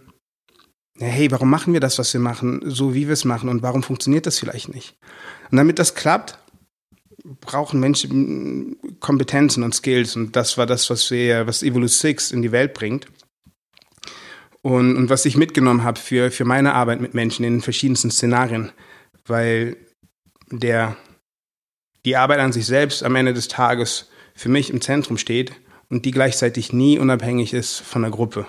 [0.97, 3.83] hey, warum machen wir das, was wir machen, so wie wir es machen und warum
[3.83, 4.95] funktioniert das vielleicht nicht?
[5.51, 6.39] Und damit das klappt,
[7.41, 12.41] brauchen Menschen Kompetenzen und Skills und das war das, was wir, was Evolu 6 in
[12.41, 13.07] die Welt bringt.
[14.61, 18.09] Und, und was ich mitgenommen habe für, für meine Arbeit mit Menschen in den verschiedensten
[18.09, 18.71] Szenarien,
[19.27, 19.77] weil
[20.49, 20.97] der,
[22.03, 25.53] die Arbeit an sich selbst am Ende des Tages für mich im Zentrum steht
[25.89, 28.47] und die gleichzeitig nie unabhängig ist von der Gruppe.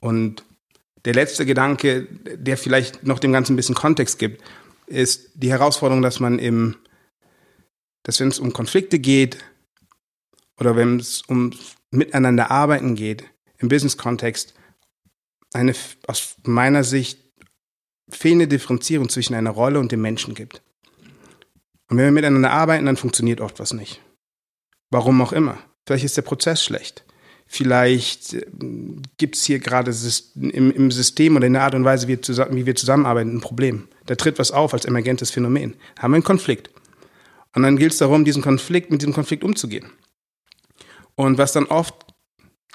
[0.00, 0.44] Und
[1.04, 4.42] der letzte Gedanke, der vielleicht noch dem Ganzen ein bisschen Kontext gibt,
[4.86, 6.76] ist die Herausforderung, dass man im,
[8.02, 9.38] dass wenn es um Konflikte geht
[10.58, 11.52] oder wenn es um
[11.90, 13.24] miteinander arbeiten geht,
[13.58, 14.54] im Business-Kontext,
[15.52, 15.74] eine
[16.06, 17.18] aus meiner Sicht
[18.10, 20.62] fehlende Differenzierung zwischen einer Rolle und dem Menschen gibt.
[21.88, 24.00] Und wenn wir miteinander arbeiten, dann funktioniert oft was nicht.
[24.90, 25.58] Warum auch immer.
[25.86, 27.04] Vielleicht ist der Prozess schlecht.
[27.46, 28.46] Vielleicht äh,
[29.16, 29.92] gibt es hier gerade
[30.34, 33.88] im, System oder in der Art und Weise, wie wir zusammenarbeiten, ein Problem.
[34.06, 35.76] Da tritt was auf als emergentes Phänomen.
[35.94, 36.70] Da haben wir einen Konflikt.
[37.54, 39.90] Und dann gilt es darum, diesen Konflikt, mit diesem Konflikt umzugehen.
[41.14, 41.94] Und was dann oft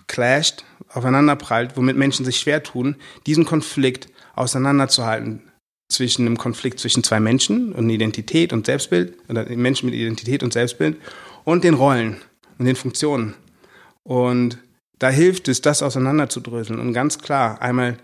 [0.08, 2.95] clasht, aufeinanderprallt, womit Menschen sich schwer tun,
[3.26, 5.52] diesen Konflikt auseinanderzuhalten
[5.89, 10.54] zwischen einem Konflikt zwischen zwei Menschen und Identität und Selbstbild, oder Menschen mit Identität und
[10.54, 10.98] Selbstbild
[11.43, 12.22] und den Rollen
[12.60, 13.34] und den Funktionen.
[14.04, 14.60] Und
[15.00, 17.98] da hilft es, das auseinanderzudröseln und ganz klar einmal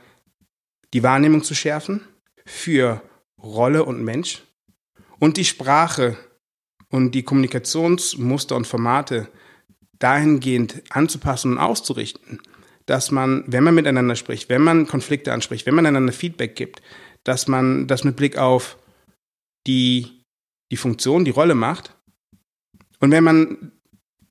[0.93, 2.01] die Wahrnehmung zu schärfen
[2.45, 3.01] für
[3.41, 4.43] Rolle und Mensch
[5.19, 6.17] und die Sprache
[6.89, 9.27] und die Kommunikationsmuster und Formate
[9.99, 12.39] dahingehend anzupassen und auszurichten,
[12.85, 16.81] dass man, wenn man miteinander spricht, wenn man Konflikte anspricht, wenn man einander Feedback gibt,
[17.23, 18.77] dass man das mit Blick auf
[19.67, 20.23] die,
[20.71, 21.95] die Funktion, die Rolle macht.
[22.99, 23.71] Und wenn man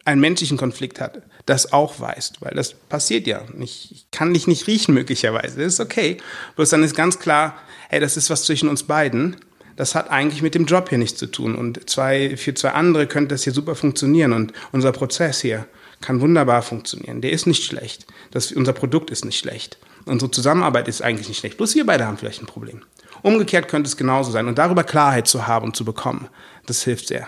[0.05, 3.43] einen menschlichen Konflikt hat, das auch weißt, weil das passiert ja.
[3.59, 6.19] Ich kann dich nicht riechen möglicherweise, das ist okay.
[6.57, 7.55] Bloß dann ist ganz klar,
[7.88, 9.37] hey, das ist was zwischen uns beiden.
[9.77, 11.57] Das hat eigentlich mit dem Job hier nichts zu tun.
[11.57, 14.33] Und zwei, für zwei andere könnte das hier super funktionieren.
[14.33, 15.67] Und unser Prozess hier
[16.01, 17.21] kann wunderbar funktionieren.
[17.21, 18.07] Der ist nicht schlecht.
[18.31, 19.79] Das, unser Produkt ist nicht schlecht.
[20.05, 21.57] Unsere Zusammenarbeit ist eigentlich nicht schlecht.
[21.57, 22.83] Bloß wir beide haben vielleicht ein Problem.
[23.23, 24.47] Umgekehrt könnte es genauso sein.
[24.47, 26.29] Und darüber Klarheit zu haben und zu bekommen,
[26.67, 27.27] das hilft sehr.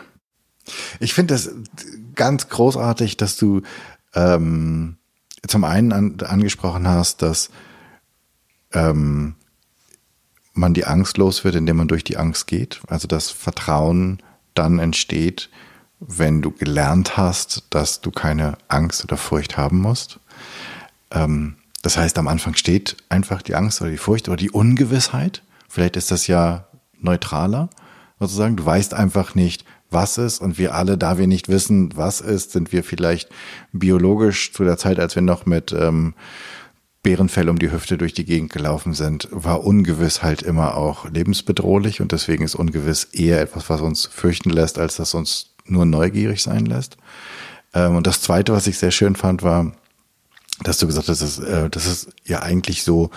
[1.00, 1.50] Ich finde das
[2.14, 3.62] ganz großartig, dass du
[4.14, 4.96] ähm,
[5.46, 7.50] zum einen an, angesprochen hast, dass
[8.72, 9.36] ähm,
[10.54, 12.80] man die Angst los wird, indem man durch die Angst geht.
[12.88, 14.22] Also das Vertrauen
[14.54, 15.50] dann entsteht,
[16.00, 20.20] wenn du gelernt hast, dass du keine Angst oder Furcht haben musst.
[21.10, 25.42] Ähm, das heißt, am Anfang steht einfach die Angst oder die Furcht oder die Ungewissheit.
[25.68, 26.66] Vielleicht ist das ja
[26.98, 27.70] neutraler,
[28.18, 28.56] sozusagen.
[28.56, 30.40] Du weißt einfach nicht, was ist.
[30.40, 33.28] Und wir alle, da wir nicht wissen, was ist, sind wir vielleicht
[33.72, 36.14] biologisch zu der Zeit, als wir noch mit ähm,
[37.02, 42.00] Bärenfell um die Hüfte durch die Gegend gelaufen sind, war ungewiss halt immer auch lebensbedrohlich.
[42.00, 46.42] Und deswegen ist ungewiss eher etwas, was uns fürchten lässt, als das uns nur neugierig
[46.42, 46.96] sein lässt.
[47.74, 49.72] Ähm, und das Zweite, was ich sehr schön fand, war,
[50.62, 53.10] dass du gesagt hast, dass, äh, dass es ja eigentlich so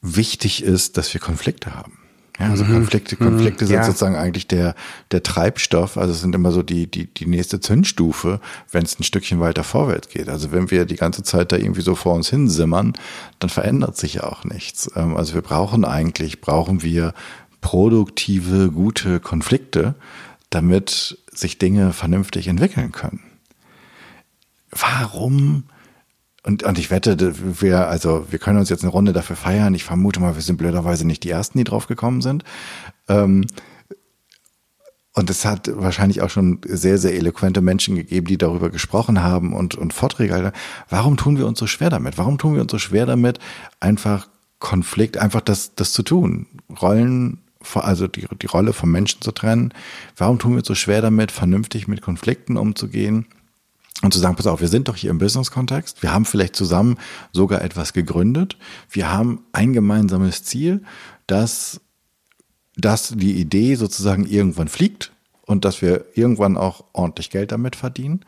[0.00, 1.97] wichtig ist, dass wir Konflikte haben.
[2.38, 2.74] Ja, also mhm.
[2.74, 3.16] Konflikte.
[3.16, 3.68] Konflikte mhm.
[3.68, 3.84] sind ja.
[3.84, 4.74] sozusagen eigentlich der,
[5.10, 9.02] der Treibstoff, also es sind immer so die, die, die nächste Zündstufe, wenn es ein
[9.02, 10.28] Stückchen weiter vorwärts geht.
[10.28, 12.94] Also wenn wir die ganze Zeit da irgendwie so vor uns hinsimmern,
[13.40, 14.90] dann verändert sich ja auch nichts.
[14.94, 17.12] Ähm, also wir brauchen eigentlich, brauchen wir
[17.60, 19.96] produktive, gute Konflikte,
[20.50, 23.20] damit sich Dinge vernünftig entwickeln können.
[24.70, 25.64] Warum
[26.48, 29.74] und, und ich wette, wir, also wir können uns jetzt eine Runde dafür feiern.
[29.74, 32.42] Ich vermute mal, wir sind blöderweise nicht die Ersten, die drauf gekommen sind.
[33.06, 33.44] Ähm,
[35.12, 39.52] und es hat wahrscheinlich auch schon sehr, sehr eloquente Menschen gegeben, die darüber gesprochen haben
[39.52, 40.54] und, und Vorträge.
[40.88, 42.16] Warum tun wir uns so schwer damit?
[42.16, 43.38] Warum tun wir uns so schwer damit,
[43.78, 44.26] einfach
[44.58, 46.46] Konflikt, einfach das, das zu tun?
[46.80, 47.42] Rollen,
[47.74, 49.74] also die, die Rolle vom Menschen zu trennen.
[50.16, 53.26] Warum tun wir uns so schwer damit, vernünftig mit Konflikten umzugehen?
[54.02, 56.02] Und zu sagen, pass auf, wir sind doch hier im Business-Kontext.
[56.02, 56.98] Wir haben vielleicht zusammen
[57.32, 58.56] sogar etwas gegründet.
[58.88, 60.84] Wir haben ein gemeinsames Ziel,
[61.26, 61.80] dass
[62.78, 68.24] dass die Idee sozusagen irgendwann fliegt und dass wir irgendwann auch ordentlich Geld damit verdienen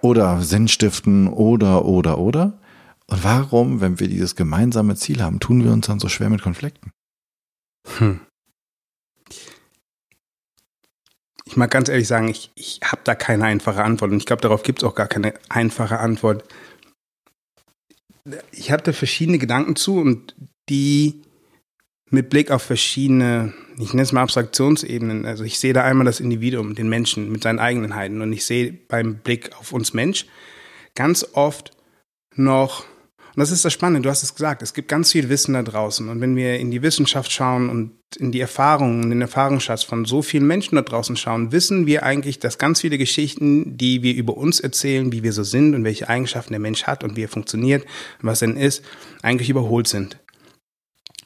[0.00, 2.58] oder Sinn stiften oder, oder, oder.
[3.06, 6.42] Und warum, wenn wir dieses gemeinsame Ziel haben, tun wir uns dann so schwer mit
[6.42, 6.90] Konflikten?
[7.98, 8.20] Hm.
[11.48, 14.42] Ich mag ganz ehrlich sagen, ich, ich habe da keine einfache Antwort und ich glaube,
[14.42, 16.44] darauf gibt es auch gar keine einfache Antwort.
[18.52, 20.36] Ich habe da verschiedene Gedanken zu und
[20.68, 21.22] die
[22.10, 25.24] mit Blick auf verschiedene, ich nenne es mal Abstraktionsebenen.
[25.24, 28.70] Also ich sehe da einmal das Individuum, den Menschen mit seinen Eigenheiten und ich sehe
[28.70, 30.26] beim Blick auf uns Mensch
[30.94, 31.70] ganz oft
[32.34, 32.84] noch,
[33.34, 35.62] und das ist das Spannende, du hast es gesagt, es gibt ganz viel Wissen da
[35.62, 39.82] draußen und wenn wir in die Wissenschaft schauen und in die Erfahrungen, in den Erfahrungsschatz
[39.82, 44.02] von so vielen Menschen da draußen schauen, wissen wir eigentlich, dass ganz viele Geschichten, die
[44.02, 47.16] wir über uns erzählen, wie wir so sind und welche Eigenschaften der Mensch hat und
[47.16, 47.84] wie er funktioniert,
[48.20, 48.82] was er ist,
[49.22, 50.18] eigentlich überholt sind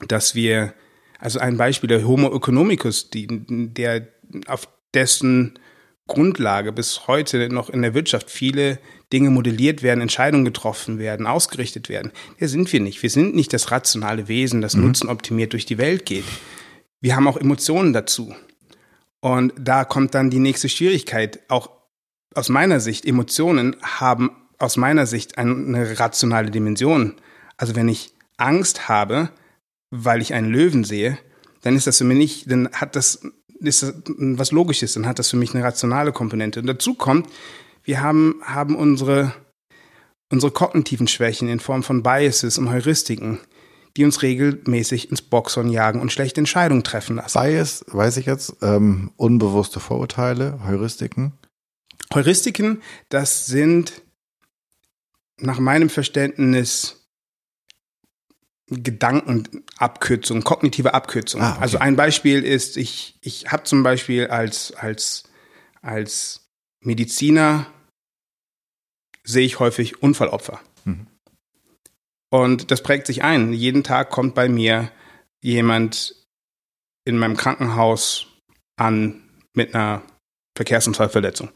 [0.08, 0.74] dass wir,
[1.18, 4.08] also ein Beispiel, der Homo economicus, die, der
[4.46, 5.58] auf dessen
[6.06, 8.78] Grundlage bis heute noch in der Wirtschaft viele
[9.12, 12.12] Dinge modelliert werden, Entscheidungen getroffen werden, ausgerichtet werden.
[12.40, 13.02] Der sind wir nicht.
[13.02, 14.86] Wir sind nicht das rationale Wesen, das mhm.
[14.86, 16.24] nutzenoptimiert durch die Welt geht.
[17.02, 18.34] Wir haben auch Emotionen dazu.
[19.20, 21.40] Und da kommt dann die nächste Schwierigkeit.
[21.48, 21.70] Auch
[22.34, 27.16] aus meiner Sicht, Emotionen haben aus meiner Sicht eine rationale Dimension.
[27.56, 29.30] Also wenn ich Angst habe,
[29.90, 31.18] weil ich einen Löwen sehe,
[31.62, 33.26] dann ist das für mich nicht, dann hat das,
[33.60, 36.60] ist das was Logisches, dann hat das für mich eine rationale Komponente.
[36.60, 37.28] Und dazu kommt,
[37.82, 39.34] wir haben, haben unsere,
[40.30, 43.40] unsere kognitiven Schwächen in Form von Biases und Heuristiken,
[43.96, 47.38] die uns regelmäßig ins Boxhorn jagen und schlechte Entscheidungen treffen lassen.
[47.38, 51.32] Bias, weiß ich jetzt, ähm, unbewusste Vorurteile, Heuristiken?
[52.14, 54.02] Heuristiken, das sind
[55.38, 56.98] nach meinem Verständnis
[58.68, 61.42] Gedankenabkürzung, kognitive Abkürzung.
[61.42, 61.60] Ah, okay.
[61.60, 65.24] Also ein Beispiel ist, ich, ich habe zum Beispiel als, als,
[65.82, 66.48] als
[66.80, 67.66] Mediziner
[69.24, 70.60] sehe ich häufig Unfallopfer.
[70.84, 71.06] Mhm.
[72.32, 73.52] Und das prägt sich ein.
[73.52, 74.90] Jeden Tag kommt bei mir
[75.42, 76.14] jemand
[77.04, 78.26] in meinem Krankenhaus
[78.76, 79.22] an
[79.54, 80.02] mit einer
[80.56, 81.50] Verkehrsunfallverletzung.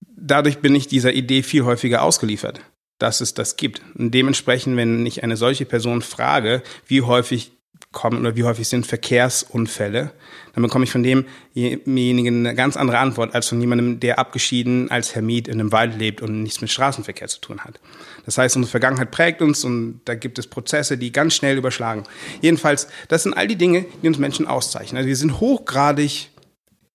[0.00, 2.60] Dadurch bin ich dieser Idee viel häufiger ausgeliefert
[2.98, 3.82] dass es das gibt.
[3.94, 7.52] Und dementsprechend, wenn ich eine solche Person frage, wie häufig
[7.92, 10.12] kommen oder wie häufig sind Verkehrsunfälle,
[10.54, 15.14] dann bekomme ich von demjenigen eine ganz andere Antwort als von jemandem, der abgeschieden als
[15.14, 17.80] Hermit in einem Wald lebt und nichts mit Straßenverkehr zu tun hat.
[18.26, 22.02] Das heißt, unsere Vergangenheit prägt uns und da gibt es Prozesse, die ganz schnell überschlagen.
[22.42, 24.98] Jedenfalls, das sind all die Dinge, die uns Menschen auszeichnen.
[24.98, 26.30] Also wir sind hochgradig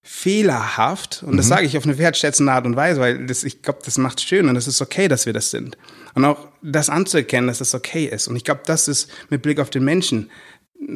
[0.04, 1.50] fehlerhaft und das mhm.
[1.50, 4.50] sage ich auf eine wertschätzende Art und Weise, weil das, ich glaube, das macht schön
[4.50, 5.78] und es ist okay, dass wir das sind.
[6.16, 8.28] Und auch das anzuerkennen, dass das okay ist.
[8.28, 10.30] Und ich glaube, das ist mit Blick auf den Menschen,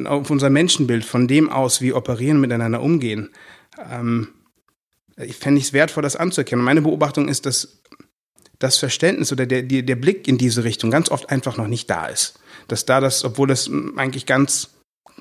[0.04, 3.30] auf unser Menschenbild, von dem aus, wie operieren, miteinander umgehen,
[3.90, 4.28] ähm,
[5.18, 6.60] ich fände es wertvoll, das anzuerkennen.
[6.60, 7.80] Und meine Beobachtung ist, dass
[8.58, 12.06] das Verständnis oder der, der Blick in diese Richtung ganz oft einfach noch nicht da
[12.06, 12.38] ist.
[12.68, 14.70] Dass da das, obwohl das eigentlich ganz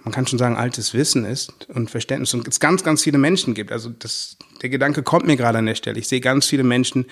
[0.03, 3.55] man kann schon sagen, altes Wissen ist und Verständnis und es ganz, ganz viele Menschen
[3.55, 3.71] gibt.
[3.71, 5.97] Also das, der Gedanke kommt mir gerade an der Stelle.
[5.97, 7.05] Ich sehe ganz viele Menschen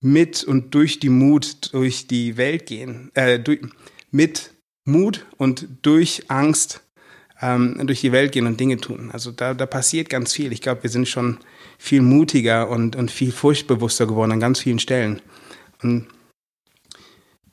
[0.00, 3.60] mit und durch die Mut durch die Welt gehen, äh, durch,
[4.10, 4.54] mit
[4.86, 6.82] Mut und durch Angst
[7.40, 9.10] ähm, durch die Welt gehen und Dinge tun.
[9.12, 10.52] Also da, da passiert ganz viel.
[10.52, 11.38] Ich glaube, wir sind schon
[11.78, 15.20] viel mutiger und, und viel furchtbewusster geworden an ganz vielen Stellen.
[15.82, 16.08] Und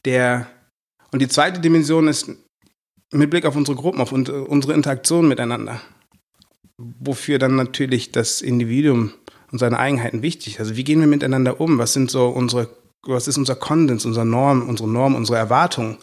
[0.05, 0.47] der
[1.11, 2.31] und die zweite Dimension ist
[3.11, 5.81] mit Blick auf unsere Gruppen, auf unsere Interaktion miteinander,
[6.77, 9.11] wofür dann natürlich das Individuum
[9.51, 10.59] und seine Eigenheiten wichtig.
[10.59, 11.77] Also wie gehen wir miteinander um?
[11.77, 12.69] Was sind so unsere,
[13.05, 15.97] was ist unser Konsens, unsere Norm, unsere Norm, unsere Erwartungen,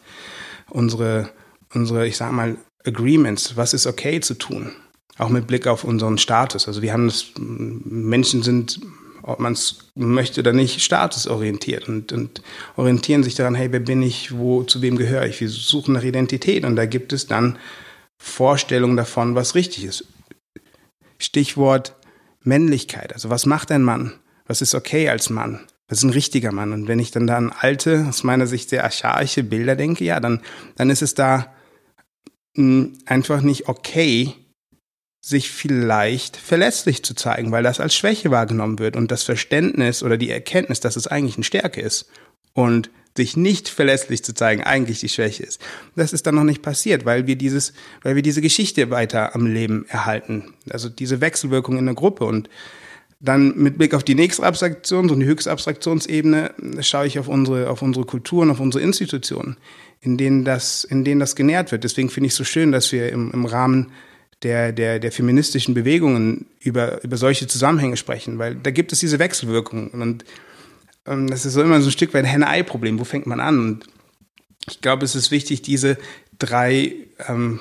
[0.69, 1.31] unsere,
[1.73, 3.57] unsere, ich sag mal, Agreements?
[3.57, 4.73] Was ist okay zu tun?
[5.17, 6.69] Auch mit Blick auf unseren Status.
[6.69, 8.81] Also wir haben das, Menschen sind
[9.29, 12.43] ob man es möchte oder nicht, statusorientiert und, und
[12.77, 15.41] orientieren sich daran, hey, wer bin ich, wo, zu wem gehöre ich?
[15.41, 17.59] Wir suchen nach Identität und da gibt es dann
[18.17, 20.07] Vorstellungen davon, was richtig ist.
[21.19, 21.95] Stichwort
[22.43, 23.13] Männlichkeit.
[23.13, 24.15] Also was macht ein Mann?
[24.47, 25.61] Was ist okay als Mann?
[25.89, 26.73] Was ist ein richtiger Mann?
[26.73, 30.21] Und wenn ich dann da an alte, aus meiner Sicht sehr archaische Bilder denke, ja,
[30.21, 30.41] dann,
[30.77, 31.53] dann ist es da
[32.57, 34.35] hm, einfach nicht okay,
[35.21, 40.17] sich vielleicht verletzlich zu zeigen, weil das als Schwäche wahrgenommen wird und das Verständnis oder
[40.17, 42.09] die Erkenntnis, dass es eigentlich eine Stärke ist
[42.55, 45.61] und sich nicht verlässlich zu zeigen, eigentlich die Schwäche ist.
[45.97, 49.47] Das ist dann noch nicht passiert, weil wir dieses, weil wir diese Geschichte weiter am
[49.47, 50.55] Leben erhalten.
[50.71, 52.49] Also diese Wechselwirkung in der Gruppe und
[53.21, 57.83] dann mit Blick auf die nächste Abstraktion, so eine Höchstabstraktionsebene, schaue ich auf unsere, auf
[57.83, 59.57] unsere Kulturen, auf unsere Institutionen,
[60.01, 61.83] in denen das, in denen das genährt wird.
[61.83, 63.91] Deswegen finde ich es so schön, dass wir im, im Rahmen
[64.43, 69.19] der, der, der feministischen Bewegungen über, über solche Zusammenhänge sprechen, weil da gibt es diese
[69.19, 70.25] Wechselwirkungen und
[71.07, 73.01] ähm, das ist so immer so ein Stück weit ein Henne-Ei-Problem.
[73.01, 73.59] Wo fängt man an?
[73.59, 73.87] Und
[74.71, 75.99] ich glaube, es ist wichtig, diese
[76.39, 76.95] drei
[77.27, 77.61] ähm,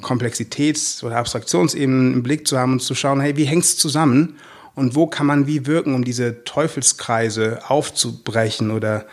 [0.00, 4.36] Komplexitäts- oder Abstraktionsebenen im Blick zu haben und zu schauen, hey, wie hängt es zusammen?
[4.74, 9.06] und wo kann man wie wirken, um diese Teufelskreise aufzubrechen oder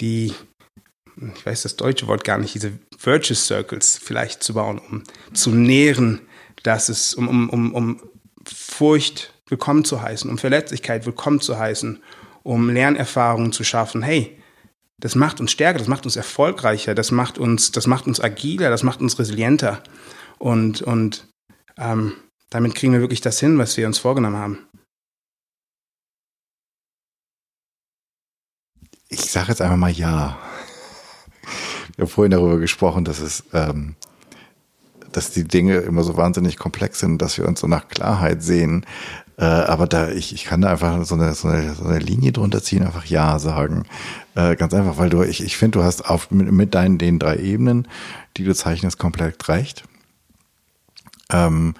[0.00, 0.32] die,
[1.16, 5.50] ich weiß das deutsche Wort gar nicht, diese Virtuous Circles vielleicht zu bauen, um zu
[5.50, 6.20] nähren,
[6.64, 8.00] dass es, um, um, um, um
[8.44, 12.02] Furcht willkommen zu heißen, um Verletzlichkeit willkommen zu heißen,
[12.42, 14.02] um Lernerfahrungen zu schaffen.
[14.02, 14.42] Hey,
[15.00, 18.70] das macht uns stärker, das macht uns erfolgreicher, das macht uns, das macht uns agiler,
[18.70, 19.82] das macht uns resilienter.
[20.38, 21.28] Und, und
[21.76, 22.14] ähm,
[22.50, 24.66] damit kriegen wir wirklich das hin, was wir uns vorgenommen haben.
[29.08, 30.38] Ich sage jetzt einfach mal ja.
[31.96, 33.96] Wir haben vorhin darüber gesprochen, dass es, ähm,
[35.16, 38.84] dass die Dinge immer so wahnsinnig komplex sind, dass wir uns so nach Klarheit sehen.
[39.36, 42.32] Äh, aber da ich, ich kann da einfach so eine, so eine, so eine Linie
[42.32, 43.84] drunter ziehen, einfach ja sagen.
[44.34, 47.18] Äh, ganz einfach, weil du, ich, ich finde, du hast auf, mit, mit deinen den
[47.18, 47.88] drei Ebenen,
[48.36, 49.84] die du zeichnest, komplett recht.
[51.30, 51.74] Ähm,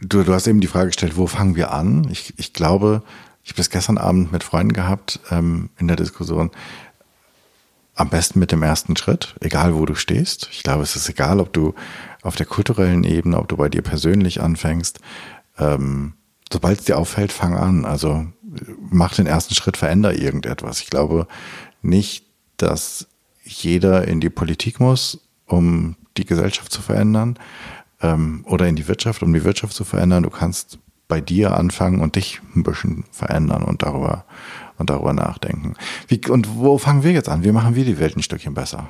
[0.00, 2.08] du, du hast eben die Frage gestellt, wo fangen wir an?
[2.10, 3.02] Ich, ich glaube,
[3.42, 6.50] ich habe das gestern Abend mit Freunden gehabt ähm, in der Diskussion.
[8.00, 10.48] Am besten mit dem ersten Schritt, egal wo du stehst.
[10.52, 11.74] Ich glaube, es ist egal, ob du
[12.22, 15.00] auf der kulturellen Ebene, ob du bei dir persönlich anfängst.
[15.58, 16.14] Ähm,
[16.52, 17.84] Sobald es dir auffällt, fang an.
[17.84, 18.26] Also
[18.90, 20.80] mach den ersten Schritt, veränder irgendetwas.
[20.80, 21.28] Ich glaube
[21.80, 22.26] nicht,
[22.56, 23.06] dass
[23.44, 27.38] jeder in die Politik muss, um die Gesellschaft zu verändern
[28.02, 30.24] ähm, oder in die Wirtschaft, um die Wirtschaft zu verändern.
[30.24, 34.24] Du kannst bei dir anfangen und dich ein bisschen verändern und darüber
[34.80, 35.74] und darüber nachdenken.
[36.08, 37.44] Wie, und wo fangen wir jetzt an?
[37.44, 38.88] Wie machen wir die Welt ein Stückchen besser?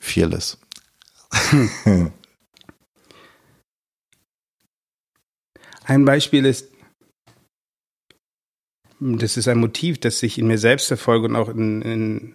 [0.00, 0.58] Fearless.
[5.84, 6.68] ein Beispiel ist,
[9.00, 12.34] das ist ein Motiv, das ich in mir selbst verfolge und auch in, in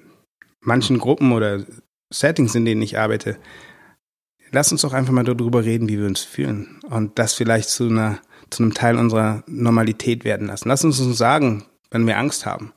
[0.61, 1.63] manchen Gruppen oder
[2.11, 3.37] Settings, in denen ich arbeite.
[4.51, 7.87] Lass uns doch einfach mal darüber reden, wie wir uns fühlen und das vielleicht zu
[7.87, 8.19] einer
[8.49, 10.69] zu einem Teil unserer Normalität werden lassen.
[10.69, 12.73] Lass uns uns sagen, wenn wir Angst haben.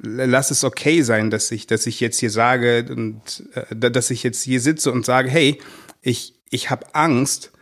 [0.00, 4.22] Lass es okay sein, dass ich, dass ich jetzt hier sage und äh, dass ich
[4.22, 5.60] jetzt hier sitze und sage, hey,
[6.00, 7.52] ich, ich habe Angst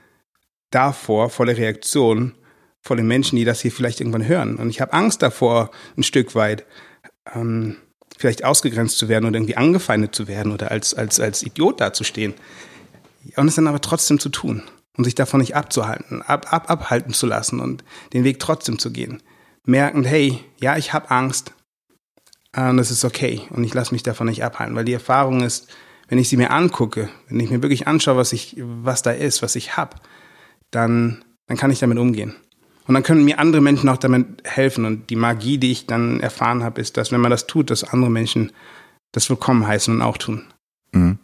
[0.70, 2.34] davor, vor der Reaktion,
[2.80, 4.56] vor den Menschen, die das hier vielleicht irgendwann hören.
[4.56, 6.64] Und ich habe Angst davor, ein Stück weit
[7.34, 7.76] ähm,
[8.16, 12.34] vielleicht ausgegrenzt zu werden oder irgendwie angefeindet zu werden oder als, als, als Idiot dazustehen.
[13.36, 14.62] Und es dann aber trotzdem zu tun
[14.96, 18.90] und sich davon nicht abzuhalten, ab, ab, abhalten zu lassen und den Weg trotzdem zu
[18.90, 19.22] gehen.
[19.66, 21.54] Merken, hey, ja, ich habe Angst
[22.56, 25.72] und es ist okay und ich lasse mich davon nicht abhalten, weil die Erfahrung ist,
[26.08, 29.42] wenn ich sie mir angucke, wenn ich mir wirklich anschaue, was ich, was da ist,
[29.42, 29.96] was ich habe,
[30.70, 32.34] dann, dann kann ich damit umgehen.
[32.86, 34.84] Und dann können mir andere Menschen auch damit helfen.
[34.84, 37.84] Und die Magie, die ich dann erfahren habe, ist, dass wenn man das tut, dass
[37.84, 38.50] andere Menschen
[39.12, 40.42] das willkommen heißen und auch tun.
[40.90, 41.20] Mhm.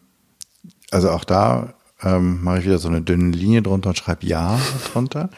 [0.93, 4.59] Also auch da ähm, mache ich wieder so eine dünne Linie drunter und schreibe Ja
[4.93, 5.31] drunter.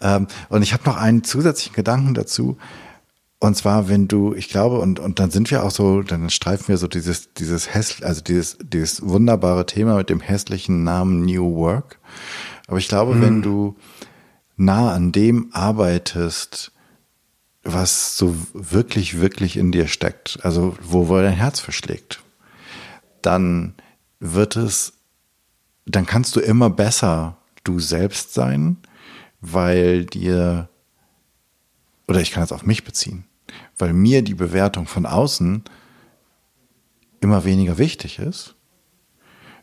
[0.00, 2.56] ähm, und ich habe noch einen zusätzlichen Gedanken dazu.
[3.42, 6.68] Und zwar, wenn du, ich glaube, und, und dann sind wir auch so, dann streifen
[6.68, 11.56] wir so dieses, dieses hässlich, also dieses, dieses wunderbare Thema mit dem hässlichen Namen New
[11.56, 11.98] Work.
[12.66, 13.22] Aber ich glaube, mhm.
[13.22, 13.76] wenn du
[14.56, 16.72] nah an dem arbeitest,
[17.62, 22.20] was so wirklich, wirklich in dir steckt, also wo, wo dein Herz verschlägt,
[23.22, 23.74] dann
[24.18, 24.92] wird es
[25.96, 28.78] dann kannst du immer besser du selbst sein,
[29.40, 30.68] weil dir,
[32.08, 33.24] oder ich kann es auf mich beziehen,
[33.78, 35.64] weil mir die Bewertung von außen
[37.20, 38.54] immer weniger wichtig ist.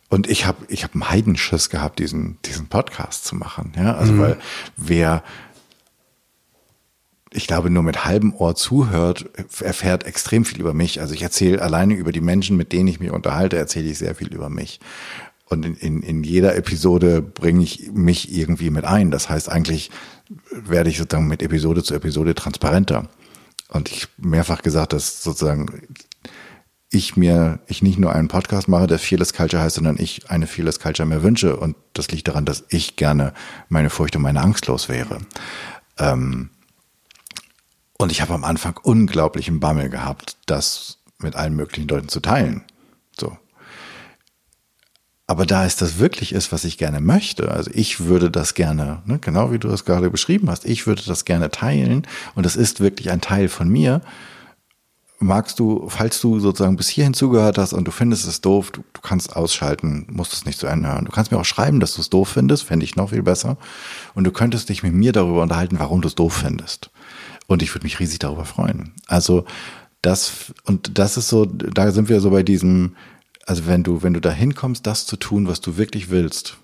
[0.09, 3.73] Und ich habe ich hab einen Heidenschiss gehabt, diesen, diesen Podcast zu machen.
[3.75, 4.19] Ja, also mhm.
[4.19, 4.37] weil
[4.77, 5.21] wer,
[7.31, 11.01] ich glaube, nur mit halbem Ohr zuhört, erfährt extrem viel über mich.
[11.01, 14.15] Also ich erzähle alleine über die Menschen, mit denen ich mich unterhalte, erzähle ich sehr
[14.15, 14.79] viel über mich.
[15.49, 19.11] Und in, in, in jeder Episode bringe ich mich irgendwie mit ein.
[19.11, 19.91] Das heißt, eigentlich
[20.51, 23.07] werde ich sozusagen mit Episode zu Episode transparenter.
[23.69, 25.67] Und ich mehrfach gesagt, dass sozusagen
[26.89, 30.47] ich mir, ich nicht nur einen Podcast mache, der Fearless Culture heißt, sondern ich eine
[30.47, 31.57] Fearless Culture mir wünsche.
[31.57, 33.33] Und das liegt daran, dass ich gerne
[33.69, 35.19] meine Furcht und meine Angst los wäre.
[35.97, 36.49] Ähm,
[37.97, 42.63] und ich habe am Anfang unglaublichen Bammel gehabt, das mit allen möglichen Leuten zu teilen.
[43.19, 43.37] So.
[45.29, 49.01] Aber da es das wirklich ist, was ich gerne möchte, also ich würde das gerne,
[49.05, 52.55] ne, genau wie du es gerade beschrieben hast, ich würde das gerne teilen und das
[52.55, 54.01] ist wirklich ein Teil von mir,
[55.19, 58.83] magst du, falls du sozusagen bis hierhin zugehört hast und du findest es doof, du,
[58.93, 61.05] du kannst ausschalten, musst es nicht zu Ende hören.
[61.05, 63.57] Du kannst mir auch schreiben, dass du es doof findest, fände ich noch viel besser.
[64.13, 66.91] Und du könntest dich mit mir darüber unterhalten, warum du es doof findest.
[67.47, 68.93] Und ich würde mich riesig darüber freuen.
[69.07, 69.45] Also
[70.01, 72.95] das, und das ist so, da sind wir so bei diesem,
[73.47, 76.57] also wenn du, wenn du da hinkommst, das zu tun, was du wirklich willst,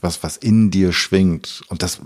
[0.00, 1.62] was, was in dir schwingt.
[1.68, 2.00] Und das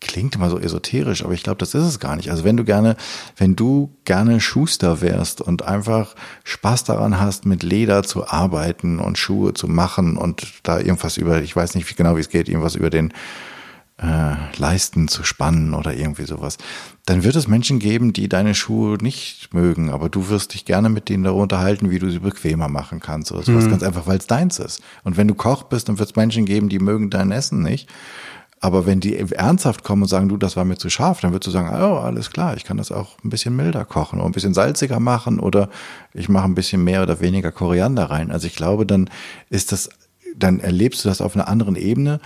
[0.00, 2.30] klingt immer so esoterisch, aber ich glaube, das ist es gar nicht.
[2.30, 2.96] Also wenn du gerne,
[3.36, 9.18] wenn du gerne Schuster wärst und einfach Spaß daran hast, mit Leder zu arbeiten und
[9.18, 12.74] Schuhe zu machen und da irgendwas über, ich weiß nicht genau, wie es geht, irgendwas
[12.74, 13.12] über den
[14.00, 16.56] äh, Leisten zu spannen oder irgendwie sowas,
[17.04, 20.88] dann wird es Menschen geben, die deine Schuhe nicht mögen, aber du wirst dich gerne
[20.88, 23.70] mit denen darüber unterhalten, wie du sie bequemer machen kannst oder sowas, mhm.
[23.70, 24.80] ganz einfach, weil es deins ist.
[25.04, 27.88] Und wenn du Koch bist, dann wird es Menschen geben, die mögen dein Essen nicht.
[28.60, 31.46] Aber wenn die ernsthaft kommen und sagen, du, das war mir zu scharf, dann würdest
[31.46, 34.32] du sagen, oh, alles klar, ich kann das auch ein bisschen milder kochen oder ein
[34.32, 35.68] bisschen salziger machen oder
[36.12, 38.32] ich mache ein bisschen mehr oder weniger Koriander rein.
[38.32, 39.10] Also ich glaube, dann
[39.48, 39.90] ist das,
[40.34, 42.20] dann erlebst du das auf einer anderen Ebene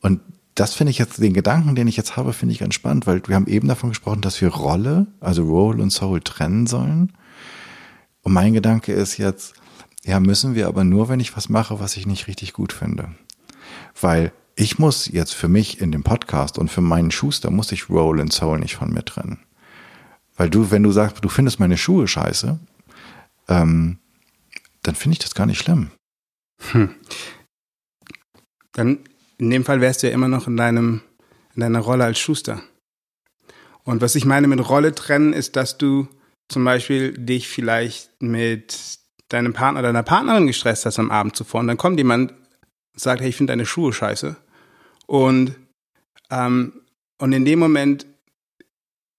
[0.00, 0.20] und
[0.54, 3.22] das finde ich jetzt, den Gedanken, den ich jetzt habe, finde ich ganz spannend, weil
[3.26, 7.12] wir haben eben davon gesprochen, dass wir Rolle, also Role und Soul trennen sollen.
[8.22, 9.54] Und mein Gedanke ist jetzt,
[10.04, 13.14] ja, müssen wir aber nur, wenn ich was mache, was ich nicht richtig gut finde.
[14.00, 17.90] Weil ich muss jetzt für mich in dem Podcast und für meinen Schuster muss ich
[17.90, 19.40] Role und Soul nicht von mir trennen.
[20.36, 22.58] Weil du, wenn du sagst, du findest meine Schuhe scheiße,
[23.48, 23.98] ähm,
[24.82, 25.90] dann finde ich das gar nicht schlimm.
[26.72, 26.94] Hm.
[28.72, 28.98] Dann
[29.38, 31.02] in dem Fall wärst du ja immer noch in deinem,
[31.54, 32.62] in deiner Rolle als Schuster.
[33.84, 36.08] Und was ich meine mit Rolle trennen, ist, dass du
[36.48, 41.60] zum Beispiel dich vielleicht mit deinem Partner oder deiner Partnerin gestresst hast am Abend zuvor
[41.60, 44.36] und dann kommt jemand und sagt, hey, ich finde deine Schuhe scheiße.
[45.06, 45.56] Und,
[46.30, 46.80] ähm,
[47.18, 48.06] und in dem Moment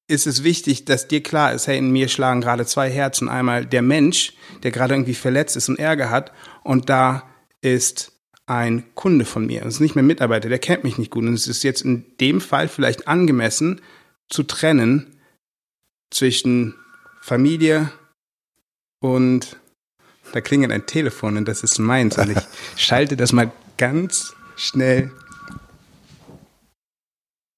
[0.07, 3.27] ist es wichtig, dass dir klar ist, hey, in mir schlagen gerade zwei Herzen.
[3.27, 6.31] Einmal der Mensch, der gerade irgendwie verletzt ist und Ärger hat
[6.63, 7.23] und da
[7.61, 8.11] ist
[8.47, 9.61] ein Kunde von mir.
[9.61, 11.23] Das ist nicht mehr Mitarbeiter, der kennt mich nicht gut.
[11.23, 13.81] Und es ist jetzt in dem Fall vielleicht angemessen
[14.29, 15.17] zu trennen
[16.11, 16.75] zwischen
[17.21, 17.91] Familie
[18.99, 19.57] und
[20.31, 22.17] da klingelt ein Telefon und das ist meins.
[22.17, 22.37] Und ich
[22.75, 25.11] schalte das mal ganz schnell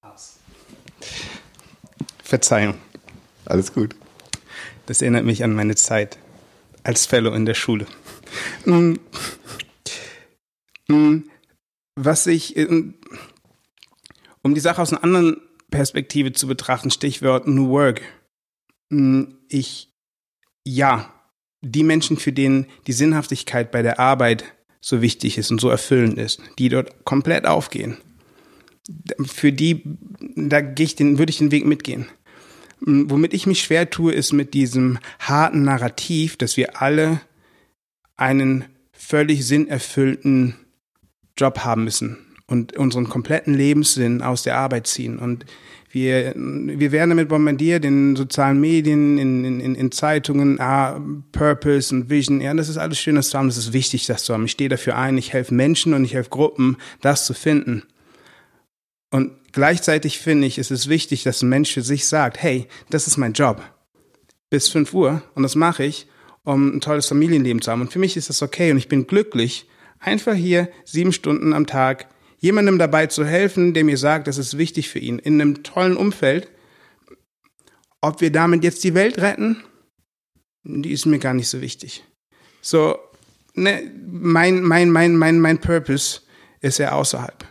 [0.00, 0.36] aus.
[2.22, 2.74] Verzeihung.
[3.44, 3.94] Alles gut.
[4.86, 6.18] Das erinnert mich an meine Zeit
[6.82, 7.86] als Fellow in der Schule.
[8.64, 8.98] Nun,
[11.98, 12.66] was ich, äh,
[14.42, 18.02] um die Sache aus einer anderen Perspektive zu betrachten, Stichwort New Work.
[18.90, 19.92] Hm, ich,
[20.64, 21.12] ja,
[21.60, 24.44] die Menschen, für denen die Sinnhaftigkeit bei der Arbeit
[24.80, 27.98] so wichtig ist und so erfüllend ist, die dort komplett aufgehen,
[29.26, 29.82] für die,
[30.36, 32.06] da gehe ich den, würde ich den Weg mitgehen.
[32.84, 37.20] Hm, womit ich mich schwer tue, ist mit diesem harten Narrativ, dass wir alle
[38.16, 40.54] einen völlig sinnerfüllten
[41.38, 45.18] Job haben müssen und unseren kompletten Lebenssinn aus der Arbeit ziehen.
[45.18, 45.44] Und
[45.90, 51.00] wir, wir werden damit bombardiert in sozialen Medien, in, in, in Zeitungen, ah,
[51.32, 52.40] Purpose und Vision.
[52.40, 54.44] Ja, das ist alles schön, das zu haben, das ist wichtig, das zu haben.
[54.44, 57.84] Ich stehe dafür ein, ich helfe Menschen und ich helfe Gruppen, das zu finden.
[59.10, 63.06] Und gleichzeitig finde ich, ist es wichtig, dass ein Mensch für sich sagt, hey, das
[63.06, 63.62] ist mein Job.
[64.50, 66.06] Bis 5 Uhr und das mache ich,
[66.44, 67.82] um ein tolles Familienleben zu haben.
[67.82, 69.66] Und für mich ist das okay und ich bin glücklich,
[70.00, 74.58] einfach hier sieben Stunden am Tag jemandem dabei zu helfen, der mir sagt, das ist
[74.58, 76.48] wichtig für ihn, in einem tollen Umfeld.
[78.00, 79.62] Ob wir damit jetzt die Welt retten,
[80.62, 82.04] die ist mir gar nicht so wichtig.
[82.60, 82.96] So,
[83.54, 86.20] ne, mein, mein, mein, mein, mein Purpose
[86.60, 87.44] ist ja außerhalb.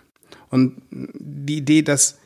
[0.49, 2.19] Und die Idee, dass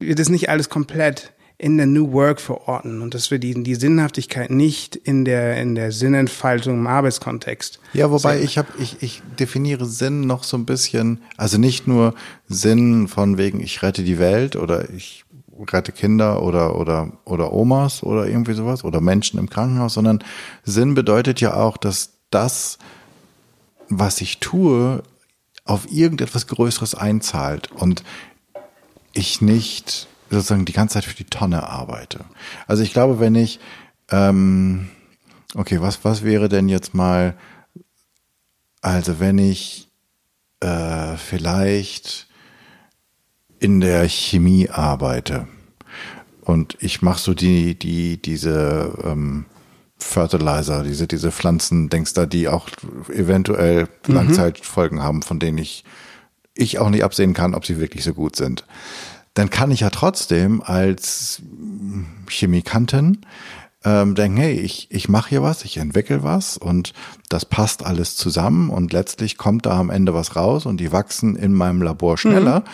[0.00, 1.32] wir das nicht alles komplett
[1.62, 5.76] in der New Work verorten und dass wir die, die Sinnhaftigkeit nicht in der, in
[5.76, 7.78] der Sinnentfaltung im Arbeitskontext.
[7.92, 8.44] Ja, wobei sehen.
[8.44, 12.14] ich habe, ich, ich definiere Sinn noch so ein bisschen, also nicht nur
[12.48, 15.24] Sinn von wegen, ich rette die Welt oder ich
[15.72, 20.24] rette Kinder oder, oder, oder Omas oder irgendwie sowas oder Menschen im Krankenhaus, sondern
[20.64, 22.78] Sinn bedeutet ja auch, dass das,
[23.88, 25.04] was ich tue,
[25.64, 28.02] auf irgendetwas Größeres einzahlt und
[29.12, 32.24] ich nicht sozusagen die ganze Zeit für die Tonne arbeite.
[32.66, 33.60] Also ich glaube, wenn ich,
[34.10, 34.90] ähm,
[35.54, 37.36] Okay, was, was wäre denn jetzt mal,
[38.80, 39.90] also wenn ich
[40.60, 42.26] äh, vielleicht
[43.58, 45.46] in der Chemie arbeite
[46.40, 49.44] und ich mache so die, die, diese ähm,
[49.98, 52.68] Fertilizer, diese, diese Pflanzen, denkst da, die auch
[53.08, 54.14] eventuell mhm.
[54.14, 55.84] Langzeitfolgen haben, von denen ich,
[56.54, 58.64] ich auch nicht absehen kann, ob sie wirklich so gut sind.
[59.34, 61.42] Dann kann ich ja trotzdem als
[62.28, 63.24] Chemikantin
[63.84, 66.92] ähm, denken, hey, ich, ich mache hier was, ich entwickle was und
[67.28, 71.36] das passt alles zusammen und letztlich kommt da am Ende was raus und die wachsen
[71.36, 72.60] in meinem Labor schneller.
[72.60, 72.64] Mhm.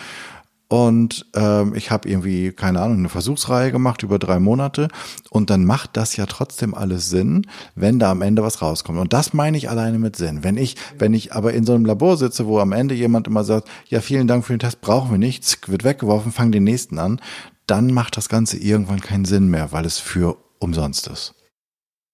[0.71, 4.87] Und ähm, ich habe irgendwie, keine Ahnung, eine Versuchsreihe gemacht über drei Monate.
[5.31, 8.99] Und dann macht das ja trotzdem alles Sinn, wenn da am Ende was rauskommt.
[8.99, 10.43] Und das meine ich alleine mit Sinn.
[10.43, 13.43] Wenn ich, wenn ich aber in so einem Labor sitze, wo am Ende jemand immer
[13.43, 16.99] sagt, ja, vielen Dank für den Test, brauchen wir nichts, wird weggeworfen, fangen den nächsten
[16.99, 17.19] an,
[17.65, 21.33] dann macht das Ganze irgendwann keinen Sinn mehr, weil es für umsonst ist.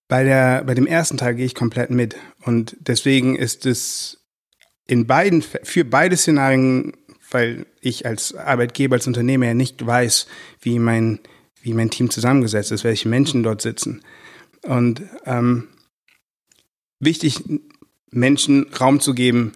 [0.08, 2.16] Bei, der, bei dem ersten Teil gehe ich komplett mit.
[2.46, 4.26] Und deswegen ist es
[4.88, 6.94] in beiden, für beide Szenarien,
[7.32, 10.28] weil ich als Arbeitgeber, als Unternehmer ja nicht weiß,
[10.62, 11.20] wie mein,
[11.62, 14.02] wie mein Team zusammengesetzt ist, welche Menschen dort sitzen.
[14.64, 15.68] Und ähm,
[17.00, 17.44] wichtig,
[18.10, 19.54] Menschen Raum zu geben,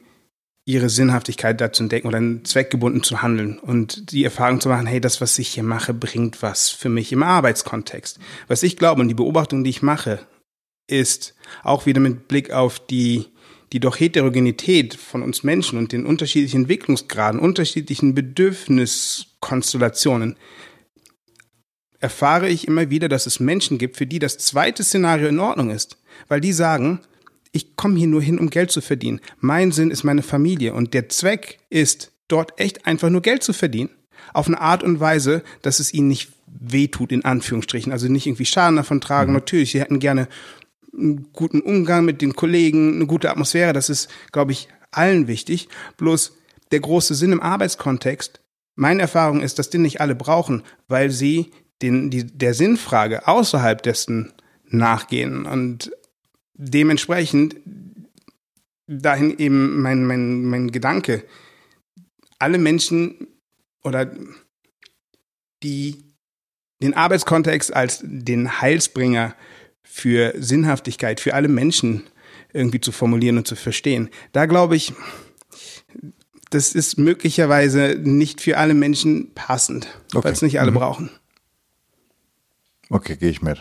[0.69, 5.19] ihre Sinnhaftigkeit dazu entdecken oder zweckgebunden zu handeln und die Erfahrung zu machen, hey, das,
[5.19, 8.19] was ich hier mache, bringt was für mich im Arbeitskontext.
[8.47, 10.19] Was ich glaube und die Beobachtung, die ich mache,
[10.86, 13.25] ist auch wieder mit Blick auf die,
[13.74, 20.38] die doch Heterogenität von uns Menschen und den unterschiedlichen Entwicklungsgraden, unterschiedlichen Bedürfniskonstellationen,
[21.99, 25.70] erfahre ich immer wieder, dass es Menschen gibt, für die das zweite Szenario in Ordnung
[25.70, 25.97] ist,
[26.28, 27.01] weil die sagen,
[27.51, 29.20] ich komme hier nur hin, um Geld zu verdienen.
[29.39, 33.53] Mein Sinn ist meine Familie und der Zweck ist, dort echt einfach nur Geld zu
[33.53, 33.89] verdienen.
[34.34, 37.91] Auf eine Art und Weise, dass es ihnen nicht wehtut, in Anführungsstrichen.
[37.91, 39.32] Also nicht irgendwie Schaden davon tragen.
[39.32, 39.38] Mhm.
[39.38, 40.28] Natürlich, sie hätten gerne
[41.00, 43.74] einen guten Umgang mit den Kollegen, eine gute Atmosphäre.
[43.74, 45.70] Das ist, glaube ich, allen wichtig.
[45.97, 46.38] Bloß
[46.72, 48.41] der große Sinn im Arbeitskontext.
[48.76, 53.82] Meine Erfahrung ist, dass den nicht alle brauchen, weil sie den, die, der Sinnfrage außerhalb
[53.82, 54.34] dessen
[54.68, 55.45] nachgehen.
[55.45, 55.91] Und
[56.54, 57.56] dementsprechend
[58.88, 61.24] dahin eben mein, mein, mein Gedanke,
[62.39, 63.28] alle Menschen
[63.84, 64.12] oder
[65.64, 66.10] die
[66.82, 69.36] den Arbeitskontext als den Heilsbringer
[69.91, 72.03] für Sinnhaftigkeit, für alle Menschen
[72.53, 74.09] irgendwie zu formulieren und zu verstehen.
[74.31, 74.93] Da glaube ich,
[76.51, 80.25] das ist möglicherweise nicht für alle Menschen passend, okay.
[80.25, 80.75] weil es nicht alle mhm.
[80.75, 81.09] brauchen.
[82.89, 83.59] Okay, gehe ich mit.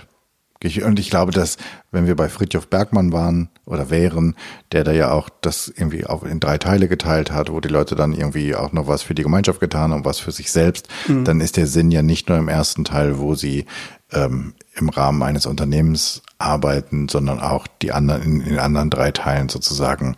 [0.82, 1.56] Und ich glaube, dass,
[1.92, 4.34] wenn wir bei Friedhof Bergmann waren oder wären,
[4.72, 7.94] der da ja auch das irgendwie auch in drei Teile geteilt hat, wo die Leute
[7.94, 11.24] dann irgendwie auch noch was für die Gemeinschaft getan und was für sich selbst, mhm.
[11.24, 13.66] dann ist der Sinn ja nicht nur im ersten Teil, wo sie
[14.10, 19.48] ähm, im Rahmen eines Unternehmens arbeiten, sondern auch die anderen, in den anderen drei Teilen
[19.48, 20.16] sozusagen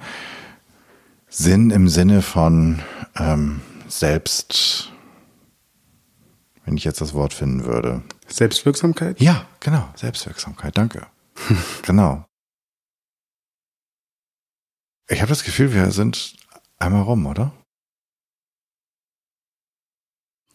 [1.29, 2.83] Sinn im Sinne von
[3.17, 4.93] ähm, selbst,
[6.65, 8.03] wenn ich jetzt das Wort finden würde,
[8.33, 9.21] Selbstwirksamkeit?
[9.21, 9.89] Ja, genau.
[9.97, 10.77] Selbstwirksamkeit.
[10.77, 11.07] Danke.
[11.83, 12.25] genau.
[15.09, 16.37] Ich habe das Gefühl, wir sind
[16.79, 17.53] einmal rum, oder?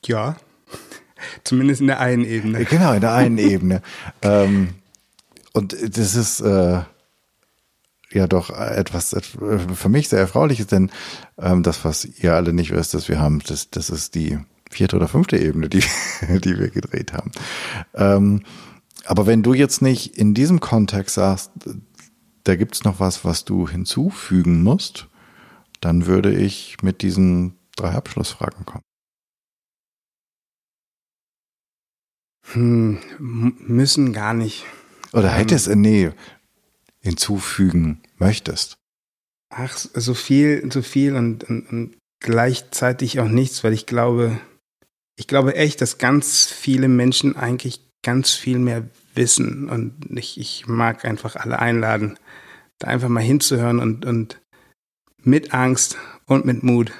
[0.05, 0.37] Ja.
[1.43, 2.65] Zumindest in der einen Ebene.
[2.65, 3.81] Genau, in der einen Ebene.
[4.21, 4.69] Ähm,
[5.53, 6.81] und das ist äh,
[8.11, 9.15] ja doch etwas
[9.73, 10.91] für mich sehr erfreuliches, denn
[11.37, 14.95] ähm, das, was ihr alle nicht wisst, dass wir haben, das, das ist die vierte
[14.95, 15.83] oder fünfte Ebene, die,
[16.21, 17.31] die wir gedreht haben.
[17.93, 18.43] Ähm,
[19.05, 21.51] aber wenn du jetzt nicht in diesem Kontext sagst,
[22.43, 25.07] da gibt's noch was, was du hinzufügen musst,
[25.81, 28.83] dann würde ich mit diesen drei Abschlussfragen kommen.
[32.53, 34.65] Hm, müssen gar nicht.
[35.13, 36.11] Oder ähm, hättest du, nee,
[37.01, 38.77] hinzufügen möchtest.
[39.49, 44.39] Ach, so viel, so viel und, und, und gleichzeitig auch nichts, weil ich glaube,
[45.17, 49.69] ich glaube echt, dass ganz viele Menschen eigentlich ganz viel mehr wissen.
[49.69, 52.19] Und ich, ich mag einfach alle einladen,
[52.79, 54.41] da einfach mal hinzuhören und, und
[55.23, 56.91] mit Angst und mit Mut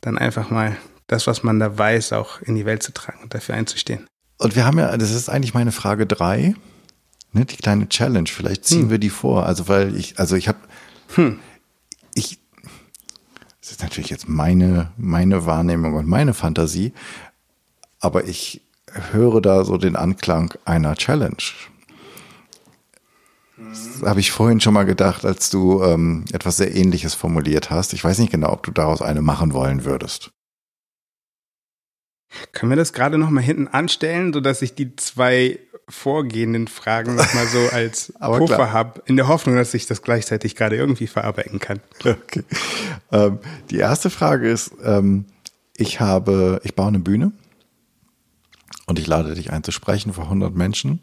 [0.00, 0.76] dann einfach mal
[1.06, 4.06] das, was man da weiß, auch in die Welt zu tragen und dafür einzustehen.
[4.38, 6.54] Und wir haben ja, das ist eigentlich meine Frage drei,
[7.32, 8.28] ne, die kleine Challenge.
[8.28, 8.90] Vielleicht ziehen hm.
[8.90, 9.46] wir die vor.
[9.46, 10.58] Also weil ich, also ich habe,
[11.14, 11.38] hm.
[12.14, 12.38] ich,
[13.60, 16.92] das ist natürlich jetzt meine, meine Wahrnehmung und meine Fantasie,
[18.00, 18.62] aber ich
[19.12, 21.36] höre da so den Anklang einer Challenge.
[23.56, 27.92] Das habe ich vorhin schon mal gedacht, als du ähm, etwas sehr Ähnliches formuliert hast.
[27.92, 30.32] Ich weiß nicht genau, ob du daraus eine machen wollen würdest.
[32.52, 35.58] Können wir das gerade noch mal hinten anstellen, sodass ich die zwei
[35.88, 40.76] vorgehenden Fragen nochmal so als Puffer habe, in der Hoffnung, dass ich das gleichzeitig gerade
[40.76, 41.80] irgendwie verarbeiten kann.
[42.04, 42.44] Okay.
[43.10, 43.38] Ähm,
[43.70, 45.26] die erste Frage ist, ähm,
[45.76, 47.32] ich habe, ich baue eine Bühne
[48.86, 51.00] und ich lade dich ein zu sprechen vor 100 Menschen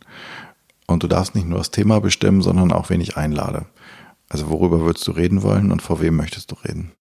[0.87, 3.65] und du darfst nicht nur das Thema bestimmen, sondern auch wen ich einlade.
[4.27, 6.91] Also worüber würdest du reden wollen und vor wem möchtest du reden?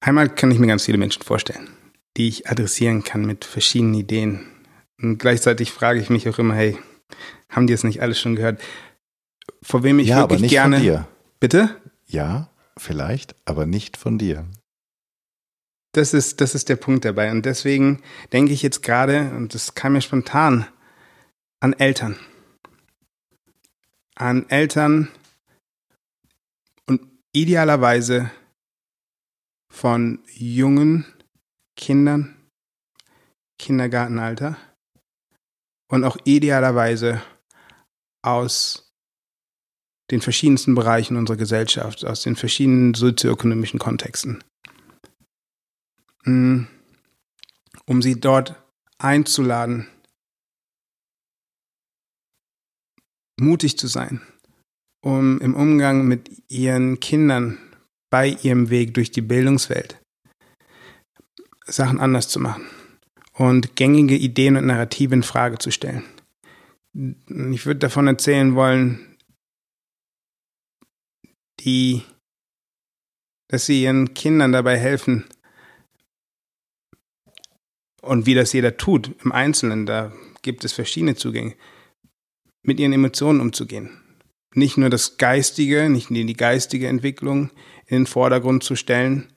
[0.00, 1.68] Einmal kann ich mir ganz viele Menschen vorstellen,
[2.16, 4.46] die ich adressieren kann mit verschiedenen Ideen.
[5.00, 6.78] Und gleichzeitig frage ich mich auch immer, hey,
[7.48, 8.62] haben die es nicht alles schon gehört?
[9.62, 10.76] Vor wem ich ja, wirklich aber nicht gerne.
[10.76, 11.08] Von dir.
[11.40, 11.76] Bitte?
[12.06, 14.46] Ja, vielleicht, aber nicht von dir.
[15.92, 17.30] Das ist, das ist der Punkt dabei.
[17.30, 18.02] Und deswegen
[18.32, 20.66] denke ich jetzt gerade, und das kam mir spontan,
[21.60, 22.18] an Eltern.
[24.16, 25.08] An Eltern
[26.86, 27.00] und
[27.32, 28.30] idealerweise
[29.68, 31.06] von jungen
[31.76, 32.36] Kindern,
[33.58, 34.56] Kindergartenalter
[35.88, 37.22] und auch idealerweise
[38.22, 38.92] aus
[40.10, 44.42] den verschiedensten Bereichen unserer Gesellschaft, aus den verschiedenen sozioökonomischen Kontexten.
[46.24, 46.64] Mm,
[47.86, 48.54] um sie dort
[48.98, 49.88] einzuladen,
[53.38, 54.20] mutig zu sein,
[55.02, 57.58] um im Umgang mit ihren Kindern
[58.10, 60.03] bei ihrem Weg durch die Bildungswelt
[61.64, 62.66] Sachen anders zu machen
[63.32, 66.04] und gängige Ideen und Narrative in Frage zu stellen.
[67.52, 69.16] Ich würde davon erzählen wollen,
[71.60, 72.02] die,
[73.48, 75.24] dass sie ihren Kindern dabei helfen,
[78.00, 80.12] und wie das jeder tut im Einzelnen, da
[80.42, 81.56] gibt es verschiedene Zugänge,
[82.62, 84.02] mit ihren Emotionen umzugehen.
[84.54, 87.50] Nicht nur das Geistige, nicht nur die geistige Entwicklung
[87.86, 89.32] in den Vordergrund zu stellen,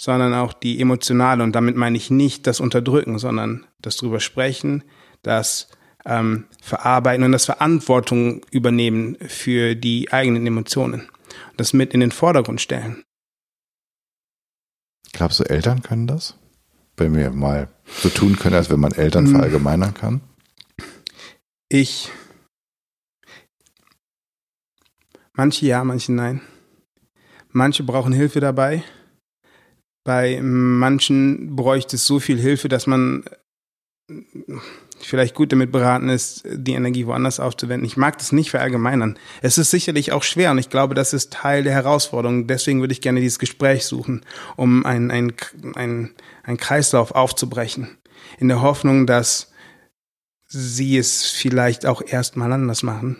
[0.00, 1.44] sondern auch die emotionale.
[1.44, 4.82] Und damit meine ich nicht das Unterdrücken, sondern das drüber sprechen,
[5.20, 5.68] das
[6.06, 11.10] ähm, Verarbeiten und das Verantwortung übernehmen für die eigenen Emotionen.
[11.58, 13.02] Das mit in den Vordergrund stellen.
[15.12, 16.34] Glaubst du, Eltern können das?
[16.96, 19.32] Wenn wir mal so tun können, als wenn man Eltern hm.
[19.32, 20.22] verallgemeinern kann?
[21.68, 22.10] Ich.
[25.34, 26.40] Manche ja, manche nein.
[27.50, 28.82] Manche brauchen Hilfe dabei.
[30.10, 33.22] Bei manchen bräuchte es so viel Hilfe, dass man
[34.98, 37.86] vielleicht gut damit beraten ist, die Energie woanders aufzuwenden.
[37.86, 39.16] Ich mag das nicht verallgemeinern.
[39.40, 42.48] Es ist sicherlich auch schwer und ich glaube, das ist Teil der Herausforderung.
[42.48, 44.22] Deswegen würde ich gerne dieses Gespräch suchen,
[44.56, 45.32] um einen ein,
[45.76, 46.10] ein,
[46.42, 47.96] ein Kreislauf aufzubrechen.
[48.40, 49.52] In der Hoffnung, dass
[50.48, 53.16] sie es vielleicht auch erstmal anders machen.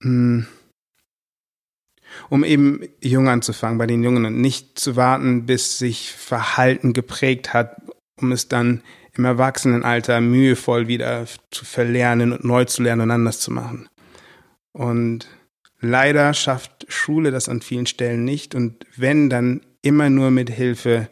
[0.00, 0.46] Hm
[2.28, 7.52] um eben jung anzufangen bei den Jungen und nicht zu warten, bis sich Verhalten geprägt
[7.52, 7.76] hat,
[8.20, 8.82] um es dann
[9.16, 13.88] im Erwachsenenalter mühevoll wieder zu verlernen und neu zu lernen und anders zu machen.
[14.72, 15.28] Und
[15.80, 21.08] leider schafft Schule das an vielen Stellen nicht und wenn, dann immer nur mit Hilfe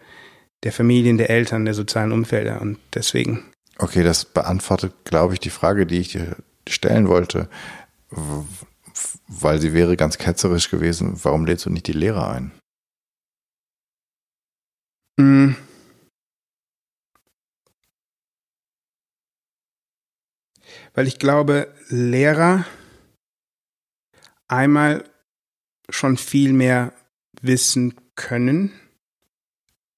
[0.64, 3.44] der Familien, der Eltern, der sozialen Umfelder und deswegen.
[3.78, 6.36] Okay, das beantwortet, glaube ich, die Frage, die ich dir
[6.68, 7.48] stellen wollte
[9.40, 12.52] weil sie wäre ganz ketzerisch gewesen, warum lädst du nicht die Lehrer ein?
[15.18, 15.56] Mhm.
[20.94, 22.66] Weil ich glaube, Lehrer
[24.48, 25.04] einmal
[25.88, 26.92] schon viel mehr
[27.40, 28.72] wissen können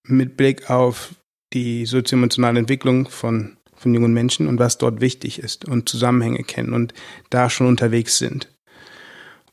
[0.07, 1.14] mit Blick auf
[1.53, 6.72] die sozioemotionale Entwicklung von, von jungen Menschen und was dort wichtig ist und Zusammenhänge kennen
[6.72, 6.95] und
[7.30, 8.53] da schon unterwegs sind.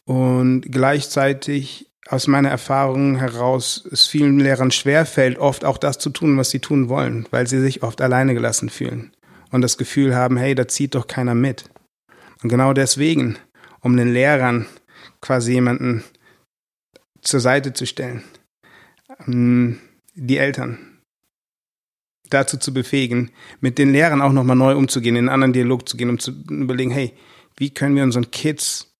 [0.05, 6.37] Und gleichzeitig aus meiner Erfahrung heraus es vielen Lehrern schwerfällt, oft auch das zu tun,
[6.37, 9.15] was sie tun wollen, weil sie sich oft alleine gelassen fühlen
[9.51, 11.69] und das Gefühl haben, hey, da zieht doch keiner mit.
[12.41, 13.37] Und genau deswegen,
[13.81, 14.65] um den Lehrern
[15.21, 16.03] quasi jemanden
[17.21, 18.23] zur Seite zu stellen,
[19.27, 19.79] ähm,
[20.15, 20.79] die Eltern
[22.29, 25.97] dazu zu befähigen, mit den Lehrern auch nochmal neu umzugehen, in einen anderen Dialog zu
[25.97, 27.13] gehen, um zu überlegen, hey,
[27.57, 28.90] wie können wir unseren Kids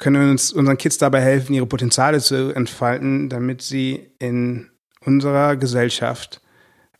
[0.00, 4.70] können wir uns unseren Kids dabei helfen, ihre Potenziale zu entfalten, damit sie in
[5.04, 6.40] unserer Gesellschaft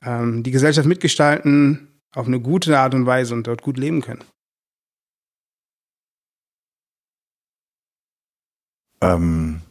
[0.04, 4.22] ähm, die Gesellschaft mitgestalten auf eine gute Art und Weise und dort gut leben können.
[9.00, 9.62] Ähm,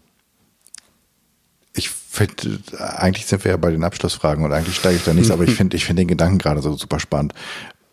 [1.73, 5.29] ich finde, eigentlich sind wir ja bei den Abschlussfragen und eigentlich steige ich da nicht,
[5.29, 7.33] aber ich finde ich finde den Gedanken gerade so super spannend.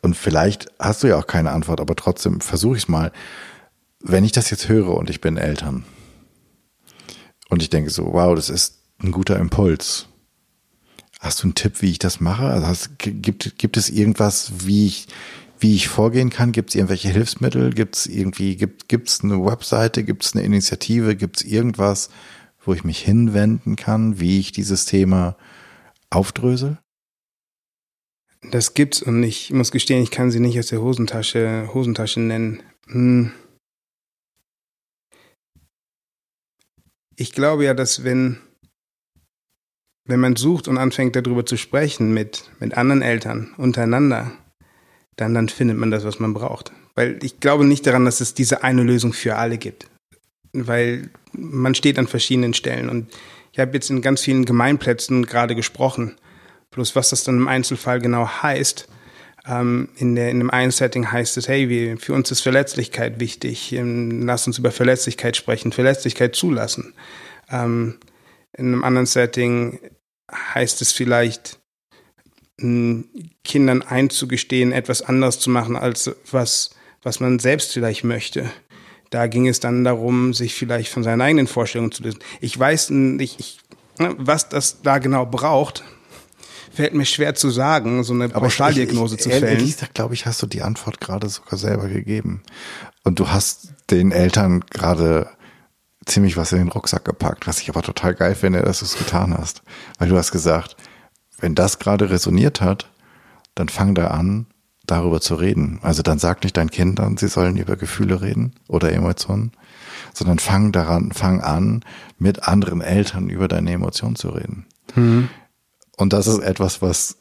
[0.00, 3.12] Und vielleicht hast du ja auch keine Antwort, aber trotzdem versuche ich es mal
[4.08, 5.84] wenn ich das jetzt höre und ich bin Eltern
[7.48, 10.06] und ich denke so, wow, das ist ein guter Impuls.
[11.20, 12.46] Hast du einen Tipp, wie ich das mache?
[12.46, 15.08] Also hast, gibt, gibt es irgendwas, wie ich
[15.58, 16.52] wie ich vorgehen kann?
[16.52, 17.72] Gibt es irgendwelche Hilfsmittel?
[17.72, 20.04] Gibt es irgendwie, gibt es eine Webseite?
[20.04, 21.16] Gibt es eine Initiative?
[21.16, 22.10] Gibt es irgendwas,
[22.64, 25.36] wo ich mich hinwenden kann, wie ich dieses Thema
[26.10, 26.78] aufdrösel?
[28.50, 32.62] Das gibt's und ich muss gestehen, ich kann sie nicht aus der Hosentasche, Hosentasche nennen.
[32.88, 33.32] Hm.
[37.16, 38.38] Ich glaube ja, dass wenn,
[40.06, 44.32] wenn man sucht und anfängt darüber zu sprechen mit, mit anderen Eltern untereinander,
[45.16, 46.72] dann, dann findet man das, was man braucht.
[46.94, 49.88] Weil ich glaube nicht daran, dass es diese eine Lösung für alle gibt.
[50.52, 53.10] Weil man steht an verschiedenen Stellen und
[53.52, 56.16] ich habe jetzt in ganz vielen Gemeinplätzen gerade gesprochen.
[56.70, 58.88] Bloß was das dann im Einzelfall genau heißt,
[59.46, 63.20] ähm, in, der, in dem einen Setting heißt es, hey, wir, für uns ist Verletzlichkeit
[63.20, 66.94] wichtig, ähm, lass uns über Verletzlichkeit sprechen, Verletzlichkeit zulassen.
[67.50, 67.98] Ähm,
[68.56, 69.78] in einem anderen Setting
[70.32, 71.58] heißt es vielleicht,
[72.58, 76.70] Kindern einzugestehen, etwas anderes zu machen, als was,
[77.02, 78.50] was man selbst vielleicht möchte.
[79.10, 82.20] Da ging es dann darum, sich vielleicht von seinen eigenen Vorstellungen zu lösen.
[82.40, 83.58] Ich weiß nicht, ich,
[83.98, 85.84] ne, was das da genau braucht,
[86.76, 89.44] fällt mir schwer zu sagen, so eine Pauschaldiagnose zu fällen.
[89.44, 92.42] Ehrlich gesagt, glaube ich, hast du die Antwort gerade sogar selber gegeben.
[93.02, 95.30] Und du hast den Eltern gerade
[96.04, 98.98] ziemlich was in den Rucksack gepackt, was ich aber total geil finde, dass du es
[98.98, 99.62] getan hast.
[99.98, 100.76] Weil du hast gesagt,
[101.38, 102.90] wenn das gerade resoniert hat,
[103.54, 104.46] dann fang da an,
[104.86, 105.80] darüber zu reden.
[105.82, 109.52] Also dann sag nicht deinen Kindern, sie sollen über Gefühle reden oder Emotionen,
[110.12, 111.84] sondern fang daran, fang an,
[112.18, 114.66] mit anderen Eltern über deine Emotionen zu reden.
[114.94, 115.28] Mhm.
[115.96, 117.16] Und das ist etwas, was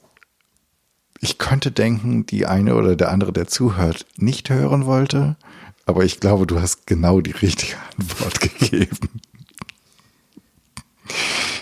[1.21, 5.37] ich könnte denken, die eine oder der andere, der zuhört, nicht hören wollte.
[5.85, 9.09] Aber ich glaube, du hast genau die richtige Antwort gegeben.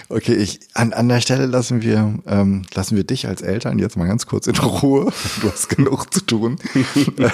[0.10, 3.98] Okay, ich, an, an der Stelle lassen wir, ähm, lassen wir dich als Eltern jetzt
[3.98, 5.12] mal ganz kurz in Ruhe.
[5.42, 6.58] Du hast genug zu tun.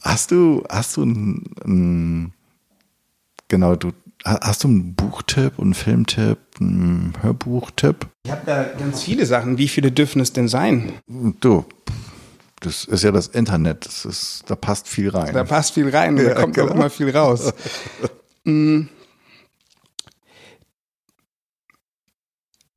[0.00, 2.32] hast du, hast du ein, ein,
[3.48, 3.92] genau, du,
[4.24, 8.06] hast du einen Buchtipp, einen Filmtipp, einen Hörbuchtipp?
[8.24, 9.58] Ich habe da ganz viele Sachen.
[9.58, 10.92] Wie viele dürfen es denn sein?
[11.06, 11.64] Du,
[12.60, 13.86] das ist ja das Internet.
[13.86, 15.32] Das ist, da passt viel rein.
[15.32, 16.68] Da passt viel rein und ja, da kommt genau.
[16.68, 17.52] auch immer viel raus.
[18.44, 18.82] mm.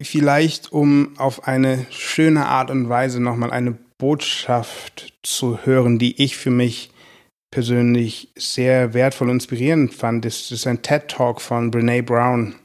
[0.04, 6.38] vielleicht um auf eine schöne Art und Weise nochmal eine Botschaft zu hören, die ich
[6.38, 6.91] für mich
[7.52, 10.26] persönlich sehr wertvoll und inspirierend fand.
[10.26, 12.56] Das ist ein TED-Talk von Brene Brown.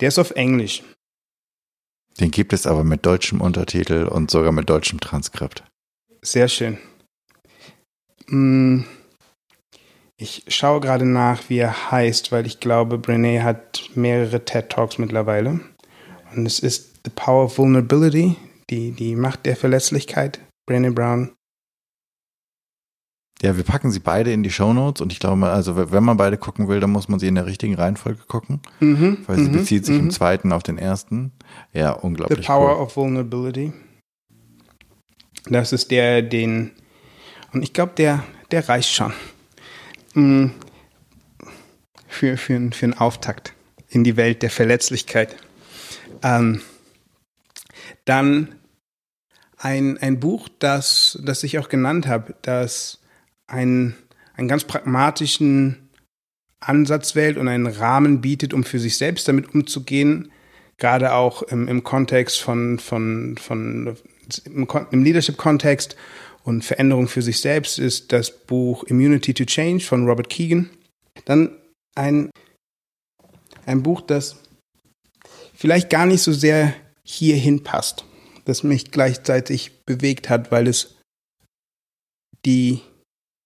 [0.00, 0.82] Der ist auf Englisch.
[2.20, 5.64] Den gibt es aber mit deutschem Untertitel und sogar mit deutschem Transkript.
[6.22, 6.78] Sehr schön.
[8.26, 8.82] Mm,
[10.16, 15.60] ich schaue gerade nach, wie er heißt, weil ich glaube, Brene hat mehrere TED-Talks mittlerweile.
[16.34, 18.36] Und es ist The Power of Vulnerability,
[18.68, 21.32] die, die Macht der Verletzlichkeit, Brené Brown.
[23.40, 26.16] Ja, wir packen sie beide in die Show Notes und ich glaube, also wenn man
[26.16, 29.48] beide gucken will, dann muss man sie in der richtigen Reihenfolge gucken, mhm, weil sie
[29.48, 30.10] mhm, bezieht sich im mhm.
[30.10, 31.32] zweiten auf den ersten.
[31.72, 32.40] Ja, unglaublich.
[32.40, 32.82] The Power cool.
[32.82, 33.72] of Vulnerability.
[35.48, 36.72] Das ist der, den
[37.52, 39.12] und ich glaube, der, der reicht schon
[40.14, 40.52] mhm.
[42.06, 43.54] für, für, für einen Auftakt
[43.88, 45.36] in die Welt der Verletzlichkeit.
[46.22, 46.60] Ähm,
[48.04, 48.54] dann
[49.56, 53.00] ein, ein Buch, das, das ich auch genannt habe, das
[53.48, 53.96] einen,
[54.34, 55.88] einen ganz pragmatischen
[56.60, 60.30] Ansatz wählt und einen Rahmen bietet, um für sich selbst damit umzugehen,
[60.76, 63.96] gerade auch im, im Kontext von, von, von
[64.44, 65.96] im, im Leadership-Kontext
[66.44, 70.70] und Veränderung für sich selbst, ist das Buch Immunity to Change von Robert Keegan.
[71.24, 71.50] Dann
[71.94, 72.30] ein,
[73.66, 74.36] ein Buch, das
[75.54, 78.04] vielleicht gar nicht so sehr hierhin passt,
[78.44, 80.96] das mich gleichzeitig bewegt hat, weil es
[82.46, 82.80] die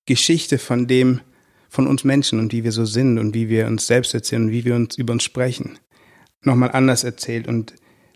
[0.07, 1.21] Geschichte von dem,
[1.69, 4.51] von uns Menschen und wie wir so sind und wie wir uns selbst erzählen und
[4.51, 5.79] wie wir uns über uns sprechen,
[6.43, 7.47] nochmal anders erzählt.
[7.47, 7.75] Und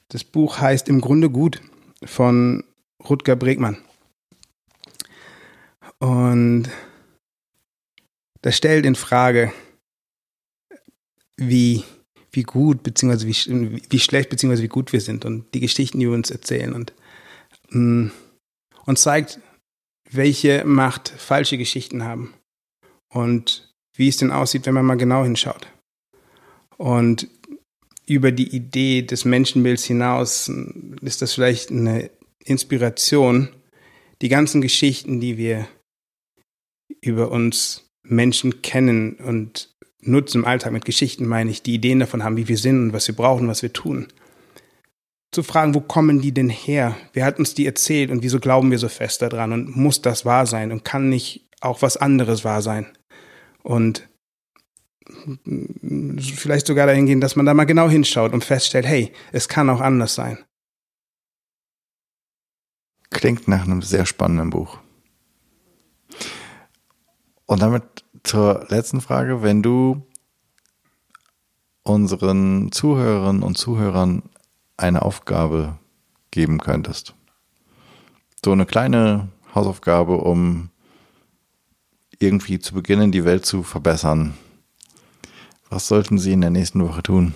[0.08, 1.60] das Buch heißt im Grunde gut
[2.04, 2.64] von
[3.08, 3.78] Rutger Bregmann.
[5.98, 6.68] Und
[8.42, 9.52] das stellt in Frage,
[11.36, 11.84] wie
[12.36, 16.06] wie gut beziehungsweise wie, wie schlecht beziehungsweise wie gut wir sind und die Geschichten, die
[16.06, 16.92] wir uns erzählen und
[17.70, 18.08] mm,
[18.84, 19.40] und zeigt,
[20.16, 22.34] welche Macht falsche Geschichten haben
[23.08, 25.66] und wie es denn aussieht, wenn man mal genau hinschaut.
[26.76, 27.28] Und
[28.06, 30.50] über die Idee des Menschenbilds hinaus
[31.00, 32.10] ist das vielleicht eine
[32.44, 33.48] Inspiration,
[34.22, 35.66] die ganzen Geschichten, die wir
[37.00, 42.22] über uns Menschen kennen und nutzen im Alltag mit Geschichten, meine ich, die Ideen davon
[42.22, 44.06] haben, wie wir sind und was wir brauchen, was wir tun,
[45.32, 46.96] zu fragen, wo kommen die denn her?
[47.12, 50.24] Wer hat uns die erzählt und wieso glauben wir so fest daran und muss das
[50.24, 52.86] wahr sein und kann nicht auch was anderes wahr sein?
[53.62, 54.08] Und
[56.18, 59.70] vielleicht sogar dahin gehen, dass man da mal genau hinschaut und feststellt, hey, es kann
[59.70, 60.38] auch anders sein.
[63.10, 64.78] Klingt nach einem sehr spannenden Buch.
[67.46, 67.84] Und damit
[68.24, 70.06] zur letzten Frage, wenn du
[71.84, 74.24] unseren Zuhörerinnen und Zuhörern
[74.76, 75.78] eine Aufgabe
[76.30, 77.14] geben könntest.
[78.44, 80.70] So eine kleine Hausaufgabe, um
[82.18, 84.34] irgendwie zu beginnen, die Welt zu verbessern.
[85.68, 87.34] Was sollten Sie in der nächsten Woche tun?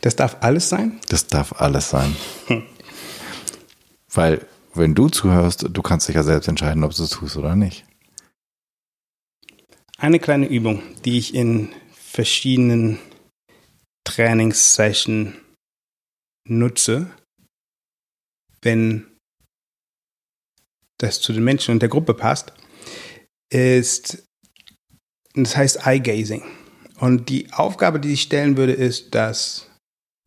[0.00, 1.00] Das darf alles sein?
[1.08, 2.14] Das darf alles sein.
[4.12, 7.56] Weil, wenn du zuhörst, du kannst dich ja selbst entscheiden, ob du es tust oder
[7.56, 7.84] nicht.
[9.98, 12.98] Eine kleine Übung, die ich in verschiedenen
[14.04, 15.34] Trainingssessions
[16.46, 17.10] nutze,
[18.62, 19.06] wenn
[20.98, 22.52] das zu den Menschen und der Gruppe passt,
[23.50, 24.26] ist,
[25.34, 26.44] das heißt Eye Gazing.
[27.00, 29.68] Und die Aufgabe, die ich stellen würde, ist, dass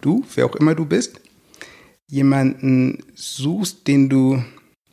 [0.02, 1.22] du, wer auch immer du bist,
[2.10, 4.44] jemanden suchst, den du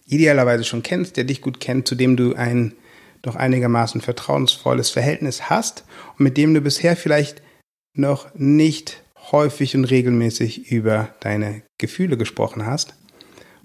[0.07, 2.74] idealerweise schon kennst, der dich gut kennt, zu dem du ein
[3.22, 5.85] doch einigermaßen vertrauensvolles Verhältnis hast
[6.18, 7.43] und mit dem du bisher vielleicht
[7.97, 12.95] noch nicht häufig und regelmäßig über deine Gefühle gesprochen hast.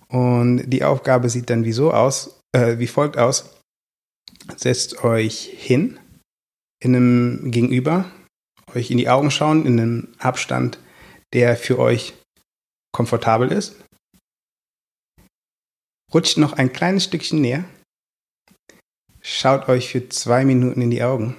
[0.08, 3.58] Und die Aufgabe sieht dann wie so aus, äh, wie folgt aus.
[4.56, 6.00] Setzt euch hin
[6.82, 8.10] in einem Gegenüber,
[8.74, 10.80] euch in die Augen schauen, in einem Abstand,
[11.34, 12.14] der für euch
[12.92, 13.76] komfortabel ist.
[16.12, 17.66] Rutscht noch ein kleines Stückchen näher.
[19.22, 21.36] Schaut euch für zwei Minuten in die Augen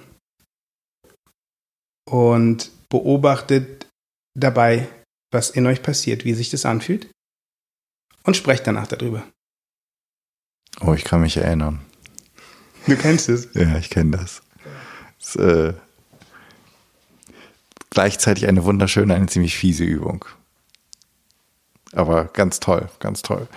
[2.09, 3.87] und beobachtet
[4.37, 4.87] dabei,
[5.31, 7.09] was in euch passiert, wie sich das anfühlt
[8.23, 9.23] und sprecht danach darüber.
[10.81, 11.79] Oh, ich kann mich erinnern.
[12.85, 13.49] Du kennst es?
[13.55, 14.41] Ja, ich kenne das.
[15.19, 15.73] das äh,
[17.89, 20.25] gleichzeitig eine wunderschöne, eine ziemlich fiese Übung.
[21.93, 23.47] Aber ganz toll, ganz toll.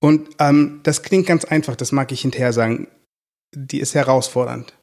[0.00, 2.88] Und ähm, das klingt ganz einfach, das mag ich hinterher sagen.
[3.54, 4.76] Die ist herausfordernd.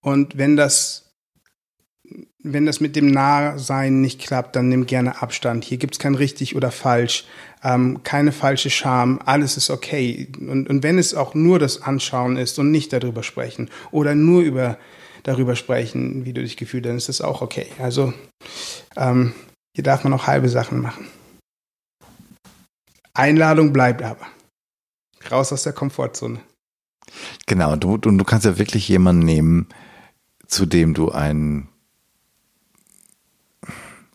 [0.00, 1.03] Und wenn das
[2.44, 5.64] wenn das mit dem Nahsein nicht klappt, dann nimm gerne Abstand.
[5.64, 7.24] Hier gibt's kein richtig oder falsch,
[7.62, 10.28] ähm, keine falsche Scham, alles ist okay.
[10.38, 14.42] Und, und wenn es auch nur das Anschauen ist und nicht darüber sprechen oder nur
[14.42, 14.78] über
[15.22, 17.66] darüber sprechen, wie du dich gefühlt, dann ist das auch okay.
[17.78, 18.12] Also
[18.94, 19.32] ähm,
[19.74, 21.06] hier darf man auch halbe Sachen machen.
[23.14, 24.26] Einladung bleibt aber.
[25.30, 26.40] Raus aus der Komfortzone.
[27.46, 29.68] Genau, du, du, du kannst ja wirklich jemanden nehmen,
[30.46, 31.68] zu dem du ein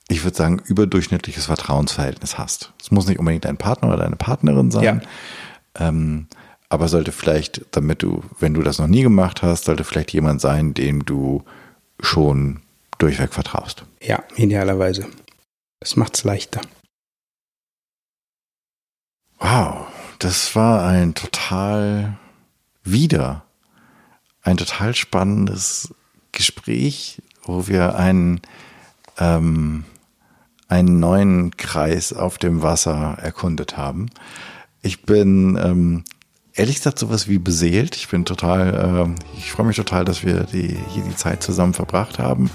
[0.10, 2.74] ich würde sagen, überdurchschnittliches Vertrauensverhältnis hast.
[2.82, 4.84] Es muss nicht unbedingt dein Partner oder deine Partnerin sein.
[4.84, 5.88] Ja.
[5.88, 6.28] Ähm,
[6.68, 10.42] aber sollte vielleicht, damit du, wenn du das noch nie gemacht hast, sollte vielleicht jemand
[10.42, 11.44] sein, dem du
[12.02, 12.62] schon
[12.98, 13.86] durchweg vertraust.
[14.02, 15.08] Ja, idealerweise.
[15.80, 16.62] Das macht es leichter.
[19.40, 19.88] Wow,
[20.20, 22.18] das war ein total
[22.84, 23.44] wieder
[24.50, 25.94] ein total spannendes
[26.32, 28.42] Gespräch, wo wir einen
[29.18, 29.84] ähm,
[30.70, 34.10] einen neuen Kreis auf dem Wasser erkundet haben.
[34.82, 36.04] Ich bin ähm,
[36.54, 37.96] ehrlich gesagt sowas wie beseelt.
[37.96, 41.74] Ich bin total, äh, ich freue mich total, dass wir die, hier die Zeit zusammen
[41.74, 42.50] verbracht haben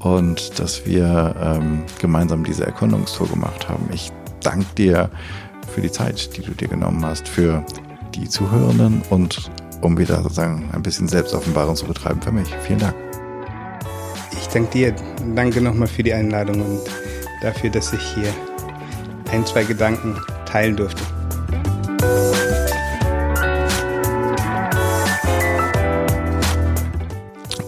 [0.00, 3.88] und dass wir ähm, gemeinsam diese Erkundungstour gemacht haben.
[3.92, 4.12] Ich
[4.42, 5.10] danke dir
[5.72, 7.64] für die Zeit, die du dir genommen hast, für
[8.14, 9.50] die Zuhörenden und
[9.80, 12.48] um wieder sozusagen ein bisschen Selbstoffenbarung zu betreiben für mich.
[12.66, 12.94] Vielen Dank.
[14.32, 14.96] Ich danke dir.
[15.36, 16.80] Danke nochmal für die Einladung und
[17.40, 18.32] dafür, dass ich hier
[19.30, 21.02] ein, zwei Gedanken teilen durfte.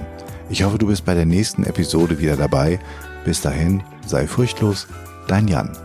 [0.50, 2.80] Ich hoffe, du bist bei der nächsten Episode wieder dabei.
[3.24, 4.86] Bis dahin, sei furchtlos,
[5.26, 5.76] dein Jan.